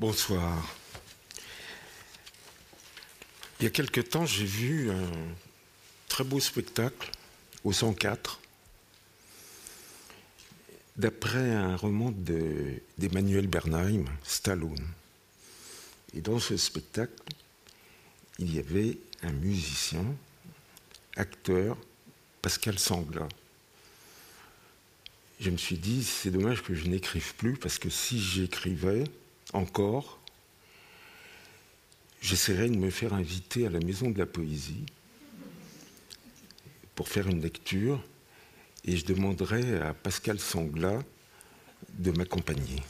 [0.00, 0.66] Bonsoir.
[3.58, 5.10] Il y a quelque temps, j'ai vu un
[6.08, 7.10] très beau spectacle
[7.64, 8.40] au 104
[10.96, 12.14] d'après un roman
[12.96, 14.86] d'Emmanuel Bernheim, Stallone.
[16.14, 17.22] Et dans ce spectacle,
[18.38, 20.06] il y avait un musicien,
[21.14, 21.76] acteur,
[22.40, 23.28] Pascal Sangla.
[25.40, 29.04] Je me suis dit, c'est dommage que je n'écrive plus, parce que si j'écrivais
[29.52, 30.18] encore,
[32.20, 34.86] j'essaierais de me faire inviter à la Maison de la Poésie
[36.94, 38.02] pour faire une lecture,
[38.84, 41.02] et je demanderais à Pascal Sangla
[41.88, 42.82] de m'accompagner.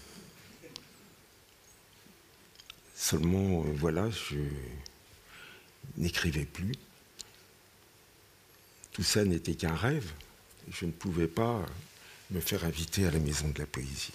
[2.95, 4.39] Seulement, euh, voilà, je
[5.97, 6.73] n'écrivais plus.
[8.93, 10.13] Tout ça n'était qu'un rêve.
[10.71, 11.65] Je ne pouvais pas
[12.31, 14.13] me faire inviter à la maison de la poésie.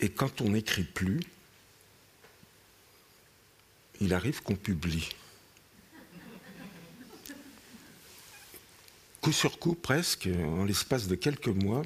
[0.00, 1.20] Et quand on n'écrit plus,
[4.00, 5.08] il arrive qu'on publie.
[9.20, 11.82] Coup sur coup, presque, en l'espace de quelques mois,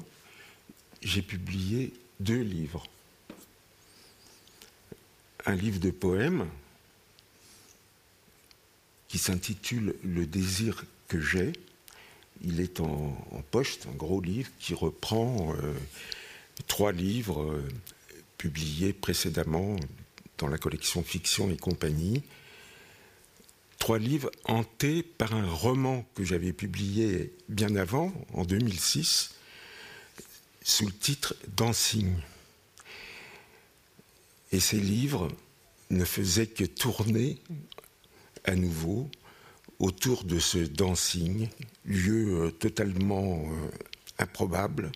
[1.01, 2.87] j'ai publié deux livres
[5.45, 6.47] un livre de poèmes
[9.07, 11.53] qui s'intitule Le désir que j'ai.
[12.41, 13.15] Il est en,
[13.51, 15.73] poche, c'est un gros livre qui reprend euh,
[16.67, 17.67] trois livres euh,
[18.43, 19.77] publiés précédemment
[20.37, 22.23] dans la collection Fiction et compagnie.
[23.79, 29.35] Trois livres hantés par un roman que j'avais publié bien avant, en 2006,
[30.61, 32.13] sous le titre Dancing.
[34.51, 35.29] Et ces livres
[35.89, 37.37] ne faisaient que tourner
[38.43, 39.09] à nouveau
[39.79, 41.47] autour de ce dancing,
[41.85, 43.69] lieu euh, totalement euh,
[44.19, 44.91] improbable,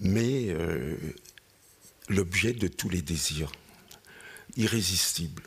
[0.00, 0.96] mais euh,
[2.08, 3.52] l'objet de tous les désirs,
[4.56, 5.42] irrésistible,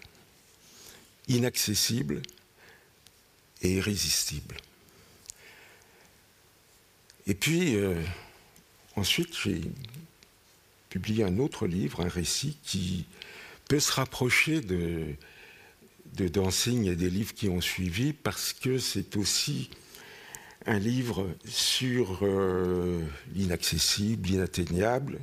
[1.28, 2.22] inaccessible
[3.62, 4.56] et irrésistible.
[7.26, 7.76] Et puis,
[8.96, 9.62] ensuite, j'ai
[10.90, 13.06] publié un autre livre, un récit qui
[13.68, 15.16] peut se rapprocher de,
[16.16, 19.70] de Dancing et des livres qui ont suivi parce que c'est aussi
[20.66, 23.02] un livre sur euh,
[23.34, 25.20] l'inaccessible, l'inatteignable.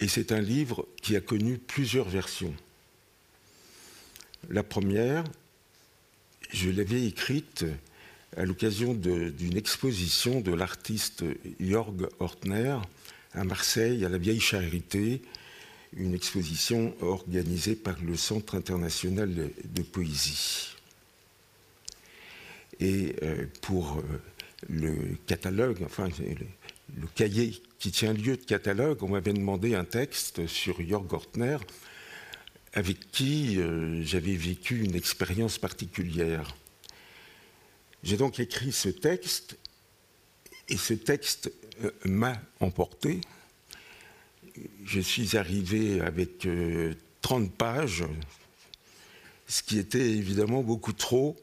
[0.00, 2.54] Et c'est un livre qui a connu plusieurs versions.
[4.50, 5.24] La première,
[6.52, 7.64] je l'avais écrite
[8.36, 11.24] à l'occasion d'une exposition de l'artiste
[11.58, 12.76] Jörg Ortner
[13.32, 15.22] à Marseille, à la Vieille Charité,
[15.94, 20.76] une exposition organisée par le Centre international de poésie.
[22.80, 24.02] Et euh, pour euh,
[24.68, 30.46] le catalogue, enfin le, cahier qui tient lieu de catalogue, on m'avait demandé un texte
[30.46, 31.58] sur Jörg Ortner,
[32.72, 36.54] avec qui euh, j'avais vécu une expérience particulière.
[38.02, 39.56] J'ai donc écrit ce texte,
[40.68, 41.52] et ce texte
[41.84, 43.20] euh, m'a emporté.
[44.84, 48.04] Je suis arrivé avec 30 euh, pages,
[49.48, 51.36] ce qui était évidemment beaucoup trop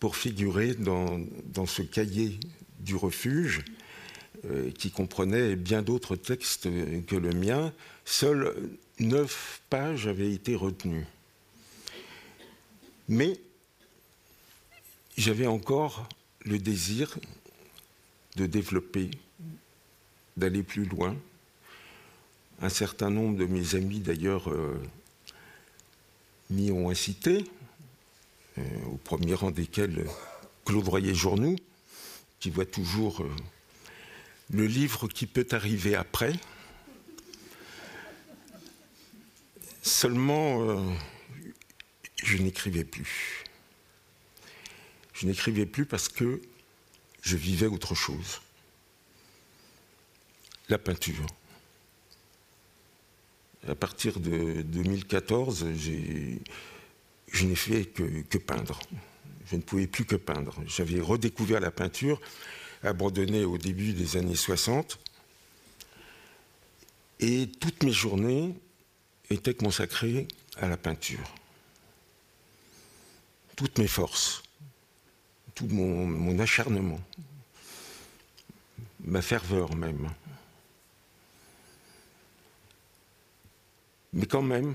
[0.00, 1.18] pour figurer dans,
[1.66, 2.38] ce cahier
[2.80, 3.64] du refuge,
[4.78, 6.68] qui comprenait bien d'autres textes
[7.06, 7.72] que le mien.
[8.04, 8.54] Seules
[9.00, 11.06] neuf pages avaient été retenues.
[13.08, 13.40] Mais
[15.16, 16.08] j'avais encore
[16.44, 17.18] le désir
[18.36, 19.10] de développer
[20.36, 21.16] d'aller plus loin.
[22.60, 24.80] Un certain nombre de mes amis, d'ailleurs, euh,
[26.50, 27.44] m'y ont incité,
[28.58, 28.62] euh,
[28.92, 30.06] au premier rang desquels
[30.64, 31.56] Claude Royer-Journoux,
[32.40, 33.30] qui voit toujours euh,
[34.50, 36.32] le livre qui peut arriver après.
[39.82, 40.94] Seulement,
[42.22, 43.44] je n'écrivais plus.
[45.14, 46.40] Je n'écrivais plus parce que
[47.22, 48.40] je vivais autre chose
[50.68, 51.26] la peinture.
[53.66, 55.66] À partir de 2014,
[57.32, 58.78] je n'ai fait que, peindre.
[59.50, 60.54] Je ne pouvais plus que peindre.
[60.66, 62.20] J'avais redécouvert la peinture,
[62.82, 64.98] abandonnée au début des années 60.
[67.20, 68.54] Et toutes mes journées
[69.30, 71.34] étaient consacrées à la peinture.
[73.56, 74.42] Toutes mes forces,
[75.54, 77.00] tout mon acharnement,
[79.00, 80.08] ma ferveur même.
[84.12, 84.74] Mais quand même,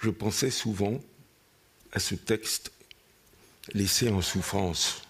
[0.00, 1.00] je pensais souvent
[1.92, 2.72] à ce texte
[3.72, 5.02] laissé en souffrance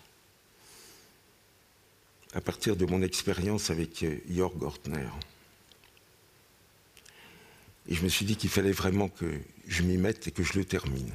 [2.35, 5.09] à partir de mon expérience avec Jörg Ortner.
[7.89, 9.27] Et je me suis dit qu'il fallait vraiment que
[9.67, 11.13] je m'y mette et que je le termine.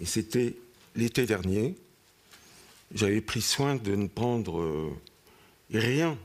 [0.00, 0.54] Et c'était
[0.94, 1.74] l'été dernier.
[2.94, 4.90] J'avais pris soin de ne prendre euh,
[5.72, 6.18] rien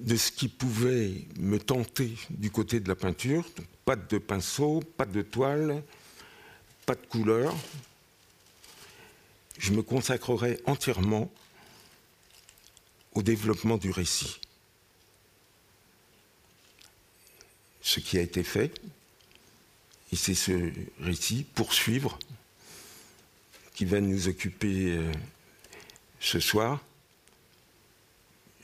[0.00, 3.44] de ce qui pouvait me tenter du côté de la peinture.
[3.84, 5.82] Pas de pinceau, pas de toile,
[6.86, 7.56] pas de couleur.
[9.58, 11.32] Je me consacrerai entièrement
[13.18, 14.40] au développement du récit.
[17.80, 18.72] Ce qui a été fait,
[20.12, 20.70] et c'est ce
[21.00, 22.16] récit, poursuivre,
[23.74, 25.10] qui va nous occuper euh,
[26.20, 26.80] ce soir.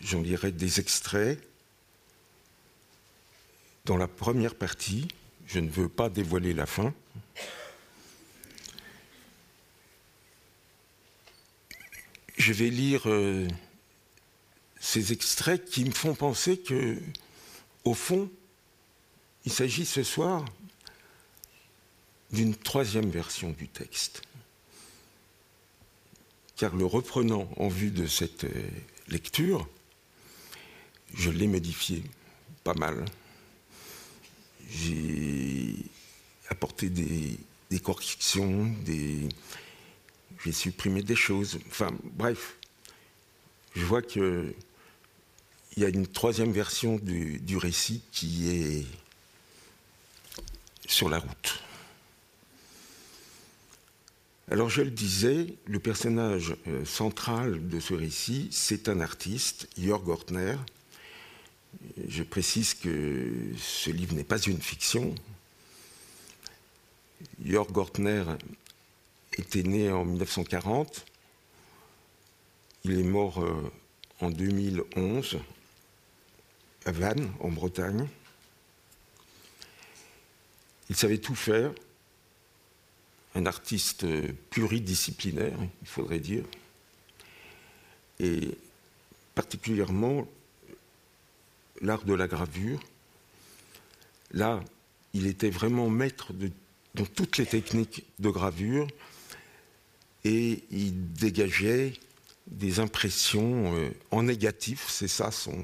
[0.01, 1.43] J'en lirai des extraits.
[3.87, 5.09] Dans la première partie,
[5.49, 6.95] je ne veux pas dévoiler la fin.
[12.37, 13.49] Je vais lire euh,
[14.85, 17.01] ces extraits qui me font penser que,
[17.85, 18.31] au fond,
[19.47, 20.45] il s'agit ce soir
[22.31, 24.21] d'une troisième version du texte.
[26.57, 28.69] Car le reprenant en vue de cette euh,
[29.09, 29.67] lecture,
[31.15, 32.05] je l'ai modifié
[32.63, 33.07] pas mal.
[34.69, 35.77] J'ai
[36.51, 37.39] apporté des,
[37.81, 39.31] corrections, des,
[40.45, 41.59] j'ai supprimé des choses.
[41.69, 42.59] Enfin, bref,
[43.75, 44.03] je vois
[45.75, 48.87] qu'il y a une troisième version du récit qui est
[50.87, 51.61] sur la route.
[54.53, 60.09] Alors je le disais, le personnage euh, central de ce récit, c'est un artiste, Jörg
[60.09, 60.55] Ortner.
[62.07, 65.13] Je précise que ce livre n'est pas une fiction.
[67.45, 68.25] Jörg Ortner
[69.39, 71.05] était né en 1940.
[72.85, 73.73] Il est mort euh,
[74.21, 75.41] en 2011
[76.85, 78.09] à Vannes, en Bretagne.
[80.91, 81.73] Il savait tout faire,
[83.35, 84.07] un artiste
[84.51, 86.45] pluridisciplinaire, il faudrait dire,
[88.21, 88.57] et
[89.35, 90.27] particulièrement
[91.81, 92.81] l'art de la gravure.
[94.33, 94.63] Là,
[95.13, 96.51] il était vraiment maître de,
[96.95, 98.87] dans toutes les techniques de gravure
[100.25, 101.95] et il dégageait
[102.47, 105.57] des impressions euh, en négatif, c'est ça son,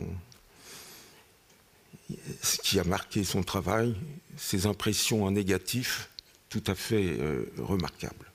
[2.42, 3.94] ce qui a marqué son travail,
[4.36, 6.10] ces impressions en négatif
[6.48, 8.30] tout à fait euh, remarquable.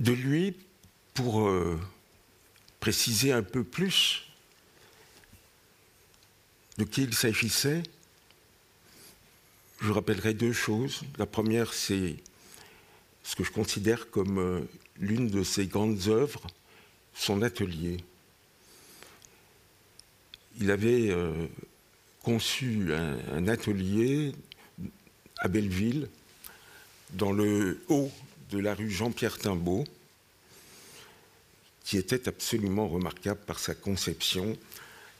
[0.00, 0.54] De lui,
[1.14, 1.78] pour euh,
[2.78, 4.28] préciser un peu plus
[6.78, 7.82] de qui il s'agissait,
[9.80, 11.02] je rappellerai deux choses.
[11.18, 12.16] La première, c'est
[13.24, 14.60] ce que je considère comme euh,
[14.98, 16.46] l'une de ses grandes œuvres,
[17.14, 17.98] son atelier.
[20.58, 21.14] Il avait
[22.22, 24.32] conçu un, atelier
[25.38, 26.08] à Belleville,
[27.12, 28.10] dans le haut
[28.50, 29.84] de la rue Jean-Pierre Timbaud,
[31.84, 34.58] qui était absolument remarquable par sa conception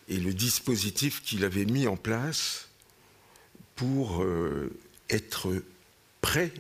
[0.09, 2.69] et le dispositif qu'il avait mis en place
[3.75, 4.71] pour euh,
[5.09, 5.63] être
[6.21, 6.53] prêt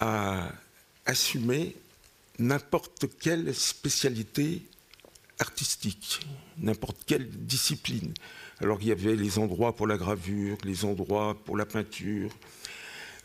[0.00, 0.52] à
[1.06, 1.76] assumer
[2.38, 4.62] n'importe quelle spécialité
[5.42, 6.20] artistique,
[6.58, 8.14] n'importe quelle discipline.
[8.60, 12.30] Alors il y avait les endroits pour la gravure, les endroits pour la peinture.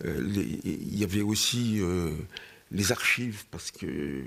[0.05, 0.21] Euh,
[0.65, 2.11] il y avait aussi euh,
[2.71, 4.23] les archives, parce que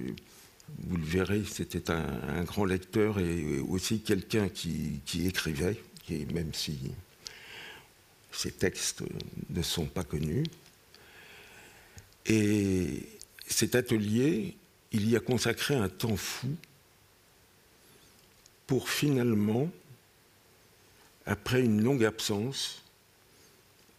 [0.78, 5.76] vous le verrez, c'était un, grand lecteur et aussi quelqu'un qui, écrivait,
[6.32, 6.78] même si
[8.32, 9.02] ses textes
[9.50, 10.44] ne sont pas connus.
[12.26, 13.06] Et
[13.46, 14.56] cet atelier,
[14.92, 16.48] il y a consacré un temps fou
[18.70, 19.68] pour finalement
[21.26, 22.84] après une longue absence,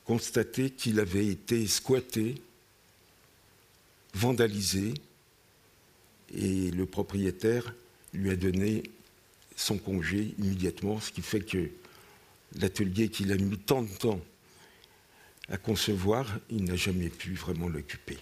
[0.06, 2.42] constaté qu'il avait été squatté,
[4.14, 4.94] vandalisé,
[6.34, 7.76] et le propriétaire
[8.14, 8.84] lui a donné
[9.58, 11.70] son congé immédiatement, ce qui fait que
[12.56, 14.22] l'atelier qu'il a mis tant de temps
[15.50, 18.20] à concevoir, il n'a jamais pu vraiment l'occuper.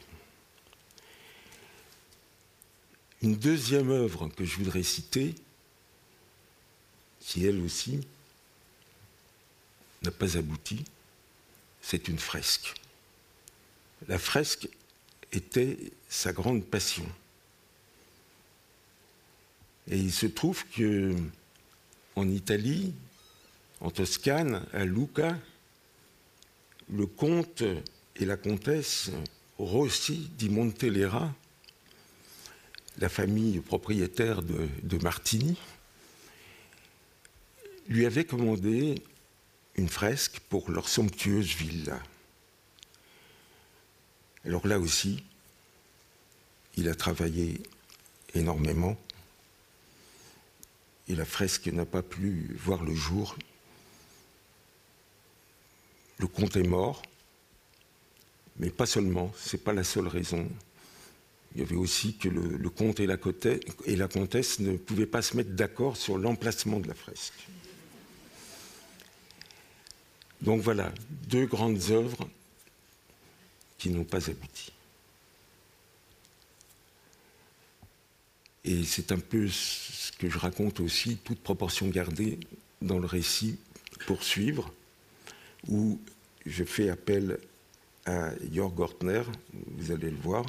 [3.22, 5.36] Une deuxième œuvre que je voudrais citer,
[7.30, 8.00] qui elle aussi
[10.02, 10.84] n'a pas abouti,
[11.80, 12.74] c'est une fresque.
[14.08, 14.68] La fresque
[15.32, 15.78] était
[16.10, 17.06] sa grande passion.
[19.92, 21.16] Et il se trouve que
[22.16, 22.96] en Italie,
[23.80, 25.38] en Toscane, à Lucca,
[26.92, 27.62] le comte
[28.16, 29.12] et la comtesse
[29.60, 31.32] Rossi di Montelera,
[32.98, 35.60] la famille propriétaire de, de Martini,
[37.90, 39.04] lui avait commandé
[39.76, 42.00] une fresque pour leur somptueuse villa.
[44.46, 45.24] Alors là aussi,
[46.78, 47.60] il a travaillé
[48.36, 48.98] énormément
[51.08, 53.36] et la fresque n'a pas pu voir le jour.
[56.20, 57.02] Le comte est mort,
[58.58, 60.48] mais pas seulement, ce n'est pas la seule raison.
[61.56, 63.18] Il y avait aussi que le, comte et la,
[63.86, 67.48] et la comtesse ne pouvaient pas se mettre d'accord sur l'emplacement de la fresque.
[70.42, 70.92] Donc voilà,
[71.28, 72.30] deux grandes œuvres
[73.78, 74.72] qui n'ont pas abouti.
[78.66, 82.40] Et c'est un peu ce que je raconte aussi, toute proportion gardée
[82.82, 83.58] dans le récit
[84.06, 84.72] Poursuivre,
[85.68, 86.00] où
[86.46, 87.38] je fais appel
[88.06, 90.46] à Jörg Gortner, vous allez le voir,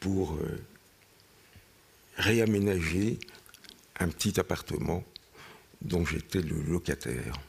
[0.00, 0.60] pour euh,
[2.16, 3.18] réaménager
[4.00, 5.04] un petit appartement
[5.82, 7.40] dont j'étais le locataire.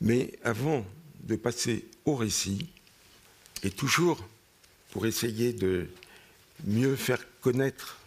[0.00, 0.84] Mais avant
[1.20, 2.68] de passer au récit,
[3.62, 4.22] et toujours
[4.90, 5.88] pour essayer de
[6.64, 7.98] mieux faire connaître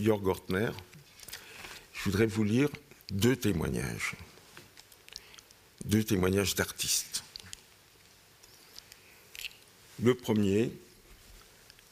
[0.00, 0.70] Jörg Gortner,
[1.92, 2.68] je voudrais vous lire
[3.10, 4.16] deux témoignages,
[5.84, 7.22] deux témoignages d'artistes.
[10.02, 10.72] Le premier,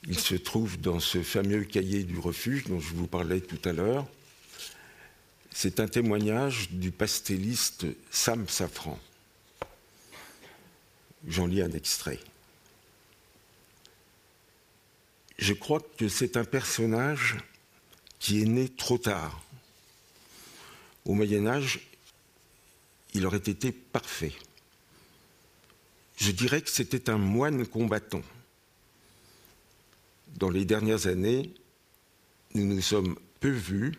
[0.09, 3.73] il se trouve dans ce fameux cahier du refuge dont je vous parlais tout à
[3.73, 4.07] l'heure.
[5.53, 8.99] C'est un témoignage du pastelliste Sam Safran.
[11.27, 12.21] J'en lis un extrait.
[15.39, 17.37] Je crois que c'est un personnage
[18.19, 19.43] qui est né trop tard.
[21.05, 21.81] Au Moyen Âge,
[23.15, 24.35] il aurait été parfait.
[26.17, 28.23] Je dirais que c'était un moine combattant.
[30.37, 31.53] Dans les dernières années,
[32.55, 33.99] nous nous sommes peu vus,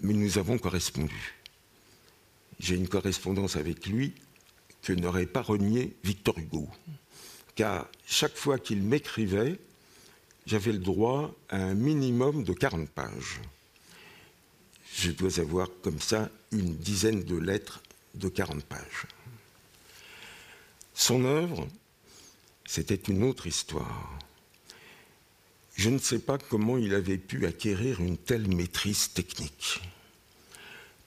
[0.00, 1.34] mais nous avons correspondu.
[2.58, 4.14] J'ai une correspondance avec lui
[4.82, 6.68] que n'aurait pas renié Victor Hugo,
[7.54, 9.58] car chaque fois qu'il m'écrivait,
[10.46, 13.40] j'avais le droit à un minimum de 40 pages.
[14.94, 17.82] Je dois avoir comme ça une dizaine de lettres
[18.14, 19.06] de 40 pages.
[20.94, 21.66] Son œuvre,
[22.66, 24.18] c'était une autre histoire.
[25.74, 29.80] Je ne sais pas comment il avait pu acquérir une telle maîtrise technique.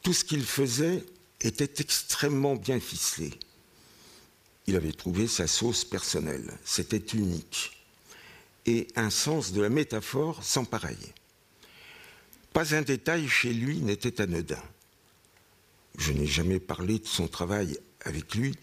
[0.02, 1.04] Tout ce qu'il faisait
[1.42, 3.32] était extrêmement bien ficelé.
[4.68, 7.72] Il avait trouvé sa sauce personnelle, c'était unique,
[8.66, 11.14] et un sens de la métaphore sans pareil.
[12.52, 14.62] Pas un détail chez lui n'était anodin.
[15.98, 18.56] Je n'ai jamais parlé de son travail avec lui,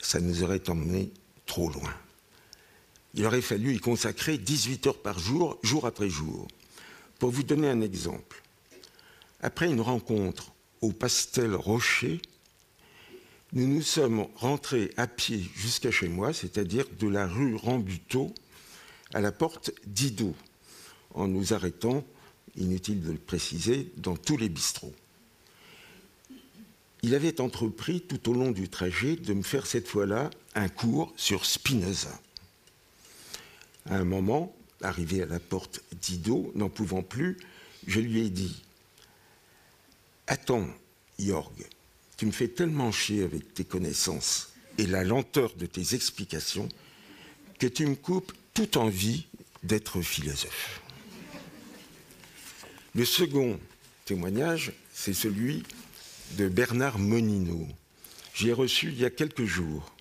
[0.00, 1.10] ça nous aurait emmené
[1.46, 1.94] trop loin.
[3.14, 6.48] Il aurait fallu y consacrer 18 heures par jour, jour après jour.
[7.18, 8.42] Pour vous donner un exemple,
[9.40, 12.20] après une rencontre au Pastel Rocher,
[13.52, 18.32] nous nous sommes rentrés à pied jusqu'à chez moi, c'est-à-dire de la rue Rambuteau
[19.12, 20.34] à la porte d'Ido,
[21.14, 22.02] en nous arrêtant,
[22.56, 24.94] inutile de le préciser, dans tous les bistrots.
[27.02, 31.12] Il avait entrepris tout au long du trajet de me faire cette fois-là un cours
[31.16, 32.18] sur Spinoza.
[33.88, 37.38] À un moment, arrivé à la porte d'Ido, n'en pouvant plus,
[37.86, 38.62] je lui ai dit
[40.26, 40.68] Attends,
[41.18, 41.52] Jorg,
[42.16, 46.68] tu me fais tellement chier avec tes connaissances et la lenteur de tes explications
[47.58, 49.26] que tu me coupes toute envie
[49.62, 50.80] d'être philosophe.
[52.94, 53.58] Le second
[54.04, 55.62] témoignage, c'est celui
[56.36, 57.66] de Bernard Monino.
[58.34, 59.92] J'ai reçu il y a quelques jours.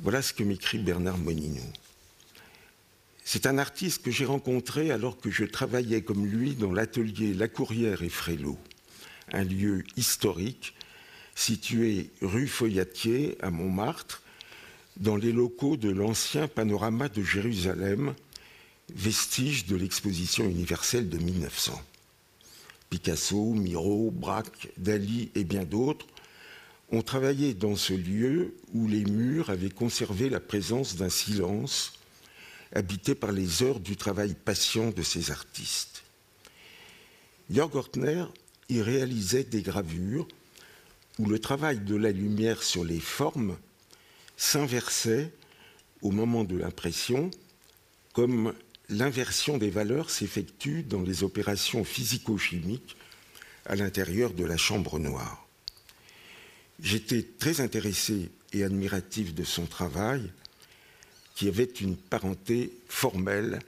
[0.00, 1.62] Voilà ce que m'écrit Bernard Monino.
[3.28, 7.48] C'est un artiste que j'ai rencontré alors que je travaillais comme lui dans l'atelier La
[7.48, 8.56] Courrière et Frélo,
[9.32, 10.74] un lieu historique
[11.34, 14.22] situé rue Feuillatier à Montmartre,
[14.96, 18.14] dans les locaux de l'ancien panorama de Jérusalem,
[18.94, 21.82] vestige de l'exposition universelle de 1900.
[22.90, 26.06] Picasso, Miro, Braque, Dali et bien d'autres
[26.92, 31.95] ont travaillé dans ce lieu où les murs avaient conservé la présence d'un silence
[32.74, 36.04] habité par les heures du travail patient de ces artistes.
[37.50, 38.24] Jörg Ortner
[38.68, 40.26] y réalisait des gravures
[41.18, 43.56] où le travail de la lumière sur les formes
[44.36, 45.32] s'inversait
[46.02, 47.30] au moment de l'impression,
[48.12, 48.54] comme
[48.88, 52.96] l'inversion des valeurs s'effectue dans les opérations physico-chimiques
[53.64, 55.46] à l'intérieur de la chambre noire.
[56.80, 60.30] J'étais très intéressé et admiratif de son travail,
[61.36, 63.60] qui avait une parenté formelle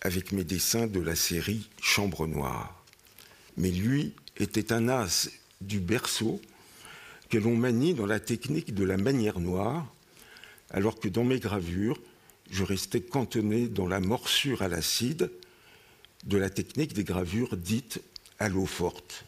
[0.00, 2.82] avec mes dessins de la série Chambre Noire.
[3.58, 5.28] Mais lui était un as
[5.60, 6.40] du berceau
[7.28, 9.86] que l'on manie dans la technique de la manière noire,
[10.70, 12.00] alors que dans mes gravures,
[12.50, 15.30] je restais cantonné dans la morsure à l'acide
[16.24, 18.00] de la technique des gravures dites
[18.38, 19.26] à l'eau forte.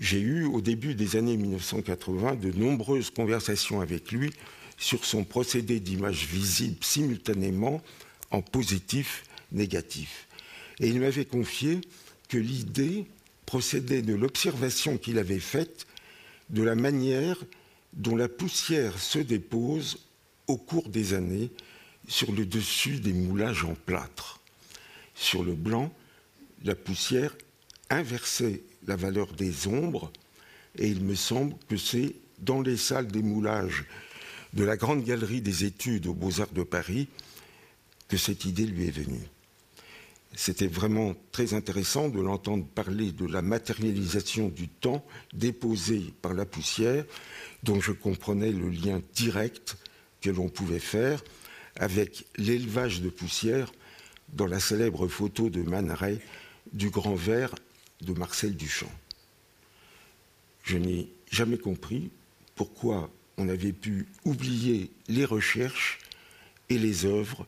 [0.00, 4.32] J'ai eu au début des années 1980 de nombreuses conversations avec lui
[4.80, 7.82] sur son procédé d'image visible simultanément
[8.30, 10.26] en positif, négatif.
[10.80, 11.82] Et il m'avait confié
[12.28, 13.06] que l'idée
[13.44, 15.86] procédait de l'observation qu'il avait faite
[16.48, 17.36] de la manière
[17.92, 19.98] dont la poussière se dépose
[20.46, 21.50] au cours des années
[22.08, 24.40] sur le dessus des moulages en plâtre.
[25.14, 25.92] Sur le blanc,
[26.64, 27.36] la poussière
[27.90, 30.10] inversait la valeur des ombres
[30.78, 33.84] et il me semble que c'est dans les salles des moulages
[34.54, 37.08] de la Grande Galerie des études aux Beaux-Arts de Paris
[38.08, 39.28] que cette idée lui est venue.
[40.34, 46.46] C'était vraiment très intéressant de l'entendre parler de la matérialisation du temps déposé par la
[46.46, 47.04] poussière,
[47.62, 49.76] dont je comprenais le lien direct
[50.20, 51.22] que l'on pouvait faire
[51.76, 53.72] avec l'élevage de poussière
[54.32, 55.96] dans la célèbre photo de Man
[56.72, 57.54] du grand verre
[58.02, 58.90] de Marcel Duchamp.
[60.62, 62.10] Je n'ai jamais compris
[62.54, 65.98] pourquoi on avait pu oublier les recherches
[66.68, 67.46] et les œuvres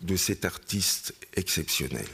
[0.00, 2.08] de cet artiste exceptionnel.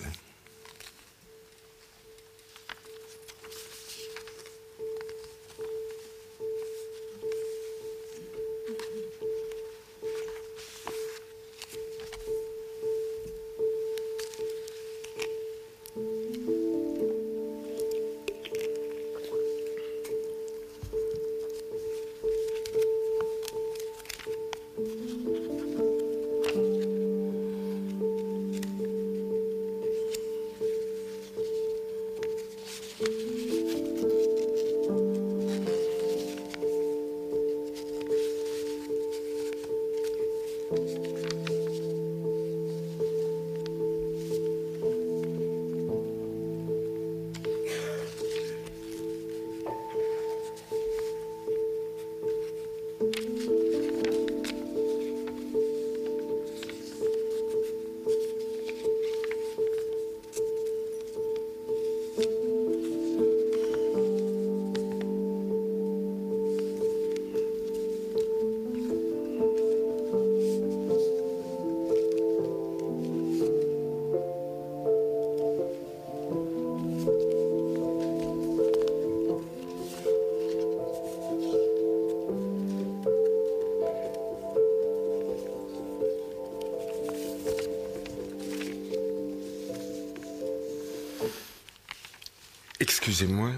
[92.84, 93.50] Excusez-moi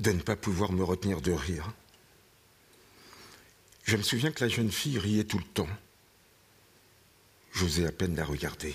[0.00, 1.72] de ne pas pouvoir me retenir de rire.
[3.84, 5.68] Je me souviens que la jeune fille riait tout le temps.
[7.52, 8.74] J'osais à peine la regarder.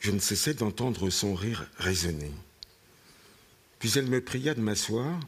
[0.00, 2.32] Je ne cessais d'entendre son rire résonner.
[3.78, 5.20] Puis elle me pria de m'asseoir,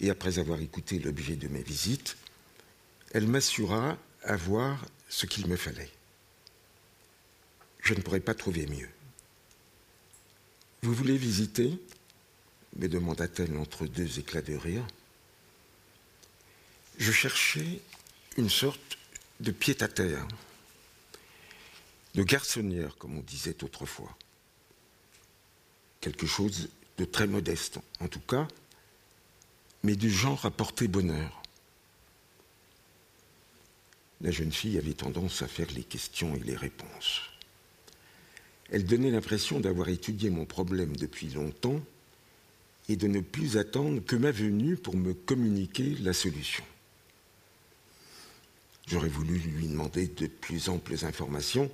[0.00, 2.18] et après avoir écouté l'objet de mes visites,
[3.12, 5.92] elle m'assura avoir ce qu'il me fallait.
[7.80, 8.90] Je ne pourrais pas trouver mieux.
[10.84, 11.78] Vous voulez visiter
[12.76, 14.84] me demanda-t-elle entre deux éclats de rire.
[16.98, 17.80] Je cherchais
[18.36, 18.98] une sorte
[19.38, 20.26] de pied-à-terre,
[22.14, 24.16] de garçonnière, comme on disait autrefois.
[26.00, 26.68] Quelque chose
[26.98, 28.48] de très modeste, en tout cas,
[29.84, 31.42] mais du genre à porter bonheur.
[34.20, 37.31] La jeune fille avait tendance à faire les questions et les réponses.
[38.72, 41.78] Elle donnait l'impression d'avoir étudié mon problème depuis longtemps
[42.88, 46.64] et de ne plus attendre que ma venue pour me communiquer la solution.
[48.88, 51.70] J'aurais voulu lui demander de plus amples informations,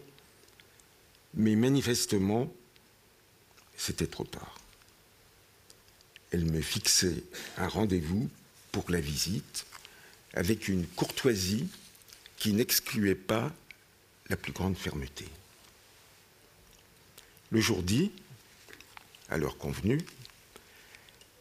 [1.34, 2.52] mais manifestement,
[3.76, 4.58] c'était trop tard.
[6.32, 7.22] Elle me fixait
[7.58, 8.28] un rendez-vous
[8.72, 9.66] pour la visite
[10.34, 11.68] avec une courtoisie
[12.38, 13.54] qui n'excluait pas
[14.28, 15.26] la plus grande fermeté.
[17.50, 18.12] Le jour dit,
[19.30, 20.00] à l'heure convenue,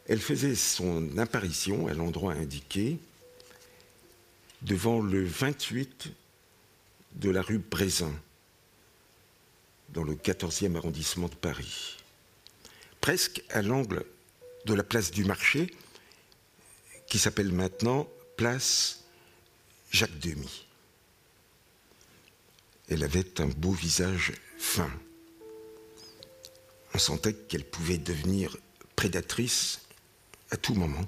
[0.07, 2.97] elle faisait son apparition à l'endroit indiqué
[4.61, 6.09] devant le 28
[7.15, 8.13] de la rue Brézin,
[9.89, 11.97] dans le 14e arrondissement de Paris,
[13.01, 14.05] presque à l'angle
[14.65, 15.73] de la place du marché,
[17.07, 19.03] qui s'appelle maintenant place
[19.91, 20.65] Jacques Demy.
[22.89, 24.91] Elle avait un beau visage fin
[26.97, 28.57] on sentait qu'elle pouvait devenir
[28.95, 29.81] prédatrice
[30.49, 31.05] à tout moment.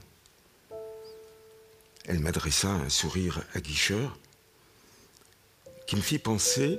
[2.06, 4.19] Elle m'adressa un sourire aguicheur
[5.88, 6.78] qui me fit penser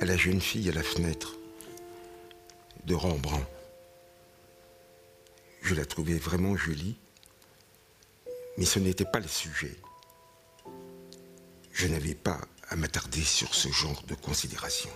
[0.00, 1.36] à la jeune fille à la fenêtre
[2.84, 3.46] de Rembrandt.
[5.62, 6.96] Je la trouvais vraiment jolie,
[8.56, 9.76] mais ce n'était pas le sujet.
[11.70, 14.90] Je n'avais pas à m'attarder sur ce genre de considération.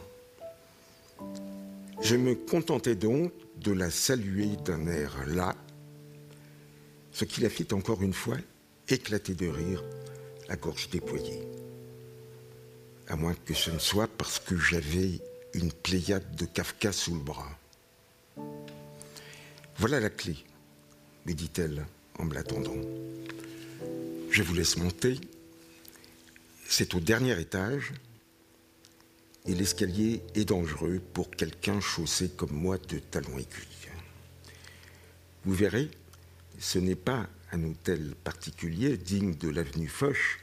[2.02, 5.54] Je me contentais donc de la saluer d'un air là,
[7.12, 8.36] ce qui la fit encore une fois
[8.88, 9.84] éclater de rire,
[10.48, 11.46] la gorge déployée.
[13.06, 15.20] À moins que ce ne soit parce que j'avais
[15.54, 17.56] une pléiade de Kafka sous le bras.
[19.76, 20.36] Voilà la clé,
[21.26, 21.86] me dit-elle
[22.18, 22.80] en me l'attendant.
[24.30, 25.20] Je vous laisse monter.
[26.66, 27.92] C'est au dernier étage
[29.46, 33.90] et l'escalier est dangereux pour quelqu'un chaussé comme moi de talons aiguilles.
[35.44, 35.90] Vous verrez,
[36.58, 40.38] ce n'est pas un hôtel particulier digne de l'avenue Foch,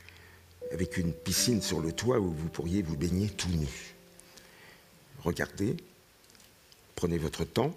[0.72, 3.96] avec une piscine sur le toit où vous pourriez vous baigner tout nu.
[5.24, 5.78] Regardez,
[6.96, 7.76] prenez votre temps,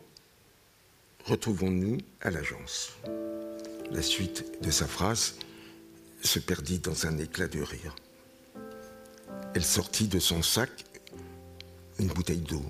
[1.25, 2.93] retrouvons-nous à l'agence.
[3.91, 5.37] La suite de sa phrase
[6.23, 7.95] se perdit dans un éclat de rire.
[9.55, 10.71] Elle sortit de son sac
[12.03, 12.65] une bouteille d'eau.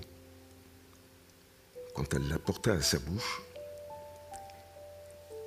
[1.95, 3.41] Quand elle la porta à sa bouche,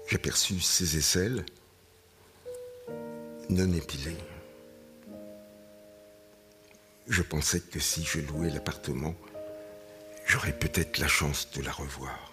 [0.08, 1.46] j'aperçus ses aisselles
[3.48, 4.18] non épilées.
[7.06, 9.14] Je pensais que si je louais l'appartement,
[10.26, 12.32] j'aurais peut-être la chance de la revoir.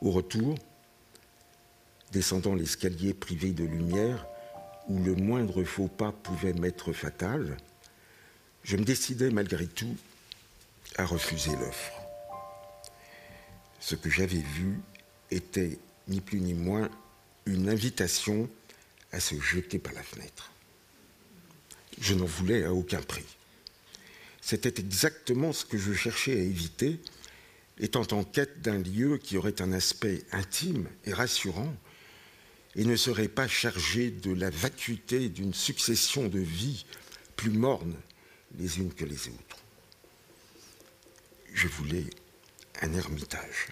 [0.00, 0.54] Au retour,
[2.12, 4.28] descendant l'escalier privé de lumière,
[4.88, 7.56] où le moindre faux pas pouvait m'être fatal,
[8.64, 9.96] je me décidai malgré tout
[10.96, 11.92] à refuser l'offre.
[13.80, 14.78] Ce que j'avais vu
[15.30, 16.90] était ni plus ni moins
[17.46, 18.48] une invitation
[19.12, 20.50] à se jeter par la fenêtre.
[22.00, 23.24] Je n'en voulais à aucun prix.
[24.40, 27.00] C'était exactement ce que je cherchais à éviter,
[27.78, 31.74] étant en quête d'un lieu qui aurait un aspect intime et rassurant,
[32.76, 36.84] et ne serait pas chargé de la vacuité d'une succession de vies
[37.36, 37.96] plus mornes
[38.58, 39.58] les unes que les autres.
[41.52, 42.06] Je voulais
[42.82, 43.68] un ermitage,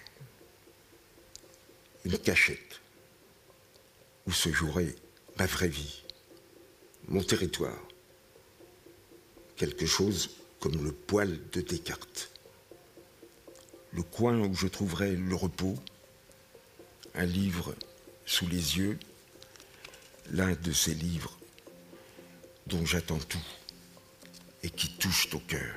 [2.05, 2.79] une cachette
[4.27, 4.95] où se jouerait
[5.37, 6.03] ma vraie vie,
[7.07, 7.79] mon territoire,
[9.55, 12.29] quelque chose comme le poil de Descartes,
[13.91, 15.75] le coin où je trouverais le repos,
[17.15, 17.75] un livre
[18.25, 18.99] sous les yeux,
[20.31, 21.37] l'un de ces livres
[22.67, 23.39] dont j'attends tout
[24.63, 25.75] et qui touchent au cœur.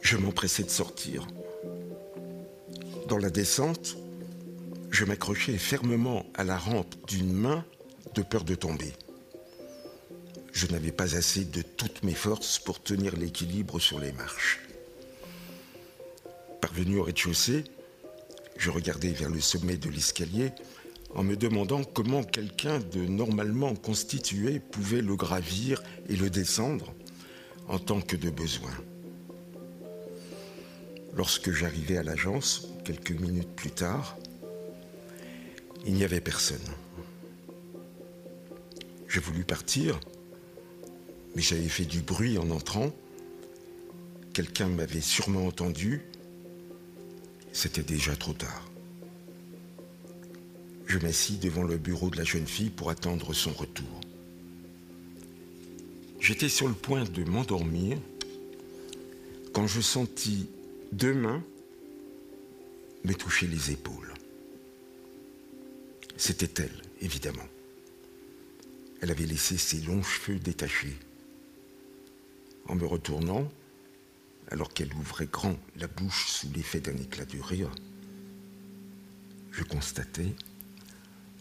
[0.00, 1.26] Je m'empressais de sortir.
[3.08, 3.98] Dans la descente,
[4.90, 7.64] je m'accrochais fermement à la rampe d'une main
[8.24, 8.92] peur de tomber.
[10.52, 14.60] Je n'avais pas assez de toutes mes forces pour tenir l'équilibre sur les marches.
[16.60, 17.64] Parvenu au rez-de-chaussée,
[18.56, 20.50] je regardais vers le sommet de l'escalier
[21.14, 26.92] en me demandant comment quelqu'un de normalement constitué pouvait le gravir et le descendre
[27.68, 28.72] en tant que de besoin.
[31.16, 34.16] Lorsque j'arrivais à l'agence, quelques minutes plus tard,
[35.86, 36.58] il n'y avait personne.
[39.08, 39.98] J'ai voulu partir,
[41.34, 42.94] mais j'avais fait du bruit en entrant.
[44.34, 46.02] Quelqu'un m'avait sûrement entendu.
[47.52, 48.70] C'était déjà trop tard.
[50.86, 54.00] Je m'assis devant le bureau de la jeune fille pour attendre son retour.
[56.20, 57.98] J'étais sur le point de m'endormir
[59.52, 60.48] quand je sentis
[60.92, 61.42] deux mains
[63.04, 64.12] me toucher les épaules.
[66.16, 67.46] C'était elle, évidemment.
[69.00, 70.96] Elle avait laissé ses longs cheveux détachés.
[72.66, 73.48] En me retournant,
[74.50, 77.70] alors qu'elle ouvrait grand la bouche sous l'effet d'un éclat de rire,
[79.52, 80.34] je constatai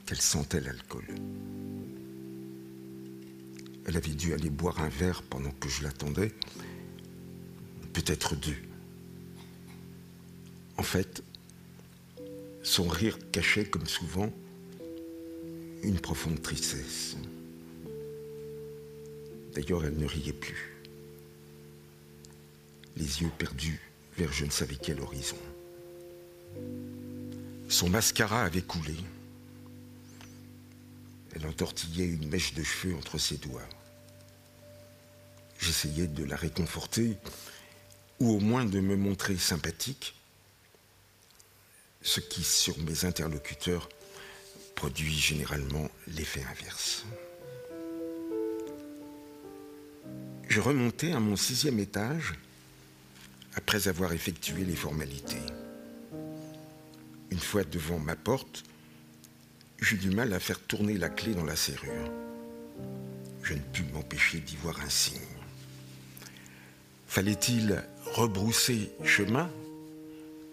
[0.05, 1.05] qu'elle sentait l'alcool.
[3.85, 6.33] Elle avait dû aller boire un verre pendant que je l'attendais,
[7.93, 8.57] peut-être deux.
[10.77, 11.23] En fait,
[12.63, 14.31] son rire cachait, comme souvent,
[15.83, 17.15] une profonde tristesse.
[19.57, 20.77] D'ailleurs, elle ne riait plus.
[22.95, 23.81] les yeux perdus
[24.15, 25.37] vers je ne savais quel horizon.
[27.67, 28.93] Son mascara avait coulé.
[31.35, 33.67] Elle entortillait une mèche de cheveux entre ses doigts.
[35.59, 37.17] J'essayais de la réconforter
[38.19, 40.13] ou au moins de me montrer sympathique,
[42.03, 43.89] ce qui, sur mes interlocuteurs,
[44.75, 47.05] produit généralement l'effet inverse.
[50.47, 52.33] Je remontais à mon sixième étage
[53.55, 55.41] après avoir effectué les formalités.
[57.31, 58.63] Une fois devant ma porte,
[59.81, 62.11] j'eus du mal à faire tourner la clé dans la serrure.
[63.43, 65.19] Je ne pus m'empêcher d'y voir un signe.
[67.07, 69.49] Fallait-il rebrousser chemin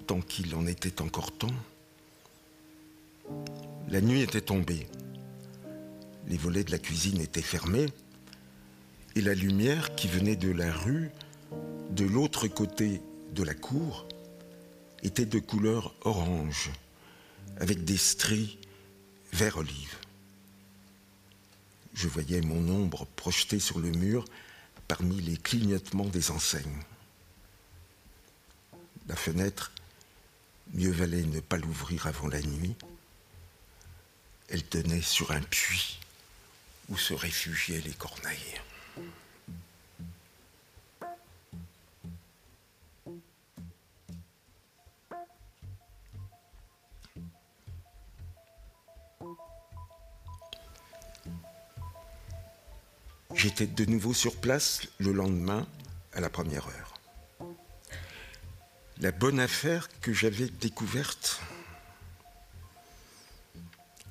[0.06, 1.54] tant qu'il en était encore temps?
[3.88, 4.86] La nuit était tombée.
[6.26, 7.86] Les volets de la cuisine étaient fermés
[9.16, 11.10] et la lumière qui venait de la rue,
[11.90, 13.00] de l'autre côté
[13.32, 14.08] de la cour,
[15.02, 16.70] était de couleur orange,
[17.58, 18.58] avec des stries
[19.32, 19.96] vert olive.
[21.94, 24.24] Je voyais mon ombre projetée sur le mur
[24.88, 26.82] parmi les clignotements des enseignes.
[29.06, 29.70] La fenêtre,
[30.72, 32.74] mieux valait ne pas l'ouvrir avant la nuit.
[34.48, 36.00] Elle donnait sur un puits
[36.88, 38.60] où se réfugiaient les corneilles.
[53.34, 55.66] J'étais de nouveau sur place le lendemain
[56.12, 56.94] à la première heure.
[59.00, 61.40] La bonne affaire que j'avais découverte,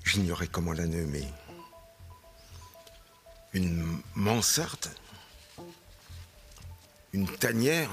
[0.03, 1.27] j'ignorais comment la nommer.
[3.53, 4.87] Une mansarde,
[7.13, 7.91] une tanière,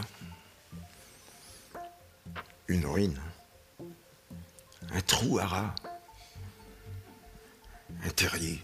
[2.67, 3.21] une ruine,
[4.93, 5.75] un trou à rat,
[8.05, 8.61] un terrier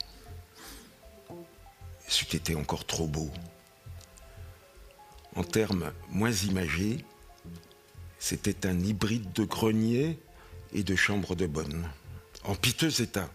[2.08, 3.30] c'eût été encore trop beau.
[5.34, 7.04] En termes moins imagés,
[8.18, 10.18] c'était un hybride de grenier
[10.72, 11.88] et de chambre de bonne,
[12.44, 13.30] en piteux état,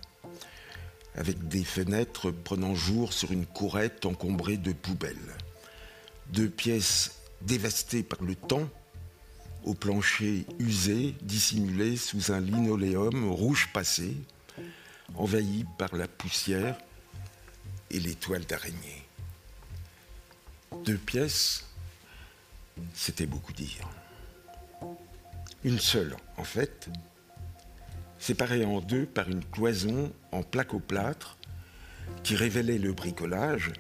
[1.16, 5.36] avec des fenêtres prenant jour sur une courette encombrée de poubelles.
[6.30, 8.70] Deux pièces dévastées par le temps,
[9.64, 14.16] au plancher usé, dissimulé sous un linoléum rouge passé,
[15.16, 16.78] envahi par la poussière
[17.92, 19.04] et l'étoile d'araignée.
[20.86, 21.66] Deux pièces,
[22.94, 23.90] c'était beaucoup dire.
[25.64, 26.90] Une seule, en fait,
[28.18, 31.38] séparée en deux par une cloison en plaque au plâtre
[32.24, 33.72] qui révélait le bricolage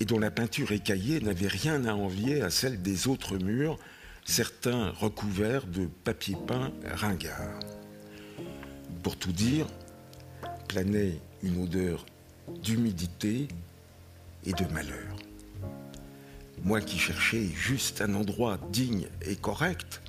[0.00, 3.78] et dont la peinture écaillée n'avait rien à envier à celle des autres murs,
[4.24, 7.60] certains recouverts de papier peint ringard.
[9.02, 9.66] Pour tout dire,
[10.66, 12.04] planait une odeur
[12.62, 13.48] d'humidité
[14.46, 15.16] et de malheur.
[16.62, 20.00] Moi qui cherchais juste un endroit digne et correct,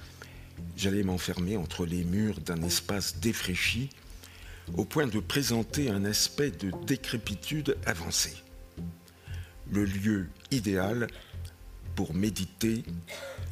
[0.78, 3.90] j'allais m'enfermer entre les murs d'un espace défraîchi
[4.78, 8.36] au point de présenter un aspect de décrépitude avancée.
[9.72, 11.08] Le lieu idéal
[11.96, 12.84] pour méditer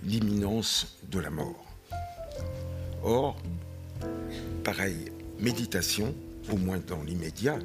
[0.04, 1.65] l'imminence de la mort.
[3.04, 3.38] Or,
[4.63, 6.15] pareille méditation,
[6.52, 7.60] au moins dans l'immédiat,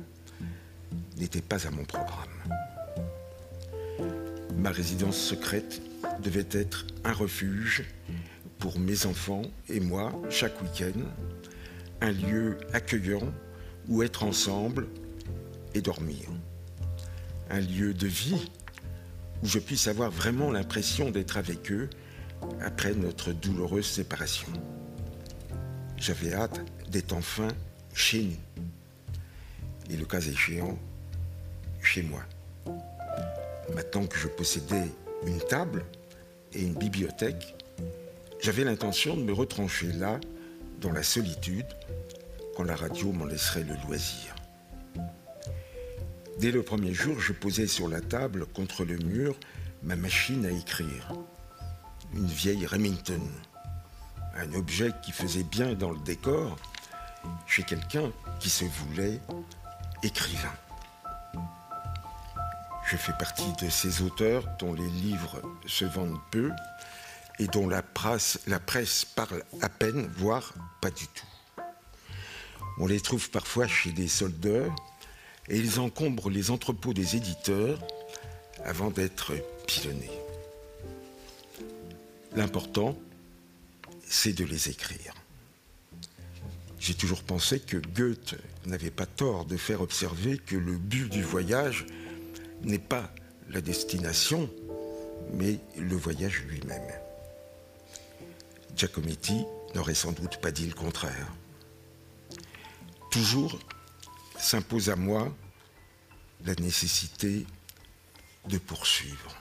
[1.16, 2.28] n'était pas à mon programme.
[4.56, 5.82] Ma résidence secrète
[6.22, 7.84] devait être un refuge
[8.58, 11.00] pour mes enfants et moi chaque week-end,
[12.00, 13.32] un lieu accueillant
[13.88, 14.88] où être ensemble
[15.74, 16.28] et dormir.
[17.50, 18.50] Un lieu de vie
[19.42, 21.88] où je puisse avoir vraiment l'impression d'être avec eux
[22.60, 24.48] après notre douloureuse séparation.
[25.96, 27.48] J'avais hâte d'être enfin
[27.94, 28.47] chez nous.
[29.90, 30.78] Et le cas échéant,
[31.82, 32.22] chez moi.
[33.74, 34.86] Maintenant que je possédais
[35.26, 35.84] une table
[36.52, 37.54] et une bibliothèque,
[38.40, 40.20] j'avais l'intention de me retrancher là,
[40.80, 41.66] dans la solitude,
[42.56, 44.34] quand la radio m'en laisserait le loisir.
[46.38, 49.34] Dès le premier jour, je posais sur la table, contre le mur,
[49.82, 51.14] ma machine à écrire.
[52.14, 53.20] Une vieille Remington.
[54.36, 56.56] Un objet qui faisait bien dans le décor
[57.46, 59.20] chez quelqu'un qui se voulait
[60.02, 60.54] écrivain.
[62.90, 66.50] Je fais partie de ces auteurs dont les livres se vendent peu
[67.38, 68.38] et dont la presse,
[69.14, 71.62] parle à peine, voire pas du tout.
[72.78, 74.66] On les trouve parfois chez des soldats
[75.48, 77.78] et ils encombrent les entrepôts des éditeurs
[78.64, 79.32] avant d'être
[79.66, 80.10] pilonnés.
[82.34, 82.98] L'important,
[84.06, 85.14] c'est de les écrire.
[86.78, 88.36] J'ai toujours pensé que Goethe
[88.68, 91.86] n'avait pas tort de faire observer que le but du voyage
[92.62, 93.10] n'est pas
[93.50, 94.50] la destination,
[95.32, 96.92] mais le voyage lui-même.
[98.76, 101.32] Giacometti n'aurait sans doute pas dit le contraire.
[103.10, 103.58] Toujours
[104.38, 105.34] s'impose à moi
[106.44, 107.46] la nécessité
[108.48, 109.34] de poursuivre.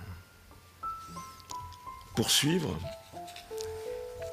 [2.16, 2.80] Poursuivre,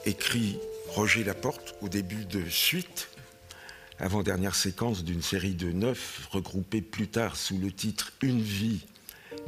[0.07, 3.09] écrit Roger Laporte au début de Suite,
[3.99, 8.87] avant-dernière séquence d'une série de neuf regroupée plus tard sous le titre Une vie,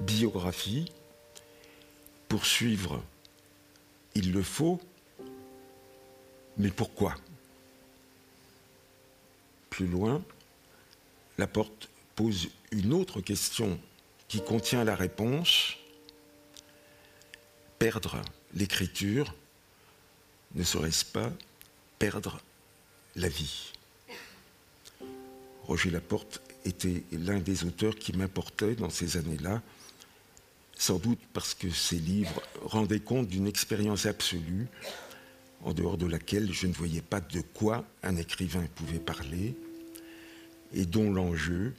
[0.00, 0.92] biographie.
[2.28, 3.02] Poursuivre,
[4.14, 4.80] il le faut,
[6.56, 7.14] mais pourquoi?
[9.70, 10.22] Plus loin,
[11.38, 13.78] Laporte pose une autre question
[14.26, 15.74] qui contient la réponse.
[17.78, 18.22] Perdre
[18.54, 19.34] l'écriture
[20.54, 21.30] ne serait-ce pas
[21.98, 22.40] perdre
[23.14, 23.75] la vie?
[25.66, 29.62] Roger Laporte était l'un des auteurs qui m'importait dans ces années-là,
[30.78, 34.68] sans doute parce que ses livres rendaient compte d'une expérience absolue,
[35.62, 39.56] en dehors de laquelle je ne voyais pas de quoi un écrivain pouvait parler,
[40.72, 41.74] et dont l'enjeu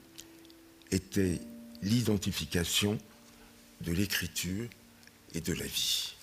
[0.91, 1.39] était
[1.81, 2.97] l'identification
[3.81, 4.67] de l'écriture
[5.33, 6.16] et de la vie.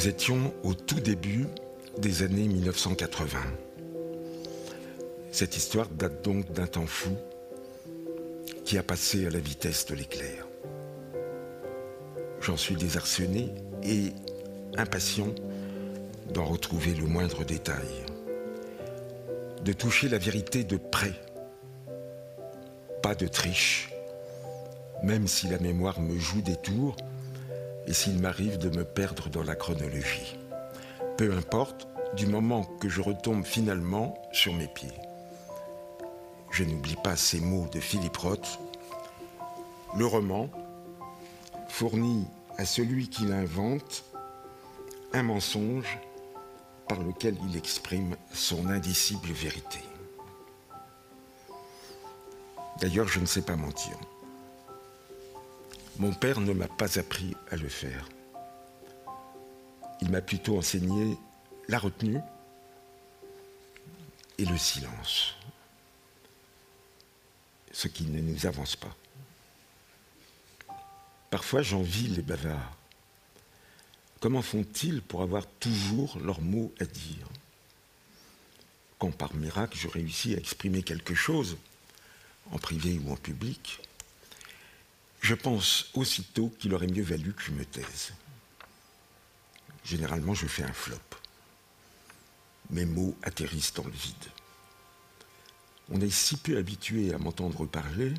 [0.00, 1.46] Nous étions au tout début
[1.98, 3.38] des années 1980.
[5.30, 7.10] Cette histoire date donc d'un temps fou
[8.64, 10.46] qui a passé à la vitesse de l'éclair.
[12.40, 13.50] J'en suis désarçonné
[13.82, 14.14] et
[14.78, 15.34] impatient
[16.32, 18.06] d'en retrouver le moindre détail,
[19.62, 21.12] de toucher la vérité de près,
[23.02, 23.90] pas de triche,
[25.02, 26.96] même si la mémoire me joue des tours
[27.90, 30.38] et s'il m'arrive de me perdre dans la chronologie.
[31.16, 34.94] Peu importe, du moment que je retombe finalement sur mes pieds.
[36.52, 38.60] Je n'oublie pas ces mots de Philippe Roth.
[39.96, 40.48] Le roman
[41.68, 44.04] fournit à celui qui l'invente
[45.12, 45.98] un mensonge
[46.88, 49.80] par lequel il exprime son indicible vérité.
[52.80, 53.98] D'ailleurs, je ne sais pas mentir.
[56.00, 58.08] Mon père ne m'a pas appris à le faire.
[60.00, 61.18] Il m'a plutôt enseigné
[61.68, 62.20] la retenue
[64.38, 65.34] et le silence,
[67.70, 68.96] ce qui ne nous avance pas.
[71.28, 72.78] Parfois j'envie les bavards.
[74.20, 77.28] Comment font-ils pour avoir toujours leurs mots à dire?
[78.98, 81.58] Quand par miracle je réussis à exprimer quelque chose,
[82.52, 83.82] en privé ou en public,
[85.20, 88.12] je pense aussitôt qu'il aurait mieux valu que je me taise.
[89.84, 90.96] Généralement, je fais un flop.
[92.70, 94.14] Mes mots atterrissent dans le vide.
[95.90, 98.14] On est si peu habitué à m'entendre parler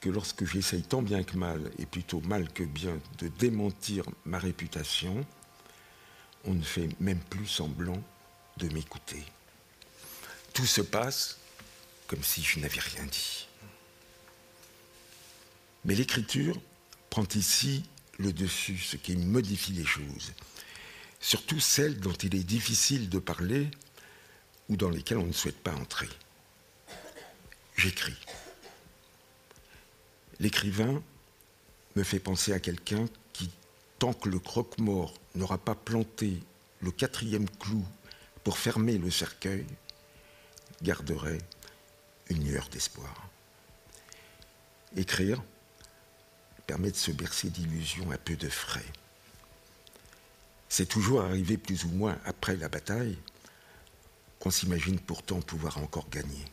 [0.00, 4.38] que lorsque j'essaye tant bien que mal, et plutôt mal que bien, de démentir ma
[4.38, 5.26] réputation,
[6.44, 8.02] on ne fait même plus semblant
[8.56, 9.22] de m'écouter.
[10.54, 11.38] Tout se passe
[12.06, 13.49] comme si je n'avais rien dit.
[15.84, 16.60] Mais l'écriture
[17.08, 17.84] prend ici
[18.18, 20.32] le dessus, ce qui modifie les choses,
[21.20, 23.70] surtout celles dont il est difficile de parler
[24.68, 26.08] ou dans lesquelles on ne souhaite pas entrer.
[27.76, 28.16] J'écris.
[30.38, 31.02] L'écrivain
[31.96, 33.50] me fait penser à quelqu'un qui,
[33.98, 36.42] tant que le croque-mort n'aura pas planté
[36.80, 37.84] le quatrième clou
[38.44, 39.66] pour fermer le cercueil,
[40.82, 41.40] garderait
[42.28, 43.28] une lueur d'espoir.
[44.96, 45.42] Écrire,
[46.70, 48.86] permet de se bercer d'illusions à peu de frais.
[50.68, 53.18] C'est toujours arrivé plus ou moins après la bataille
[54.38, 56.44] qu'on s'imagine pourtant pouvoir encore gagner.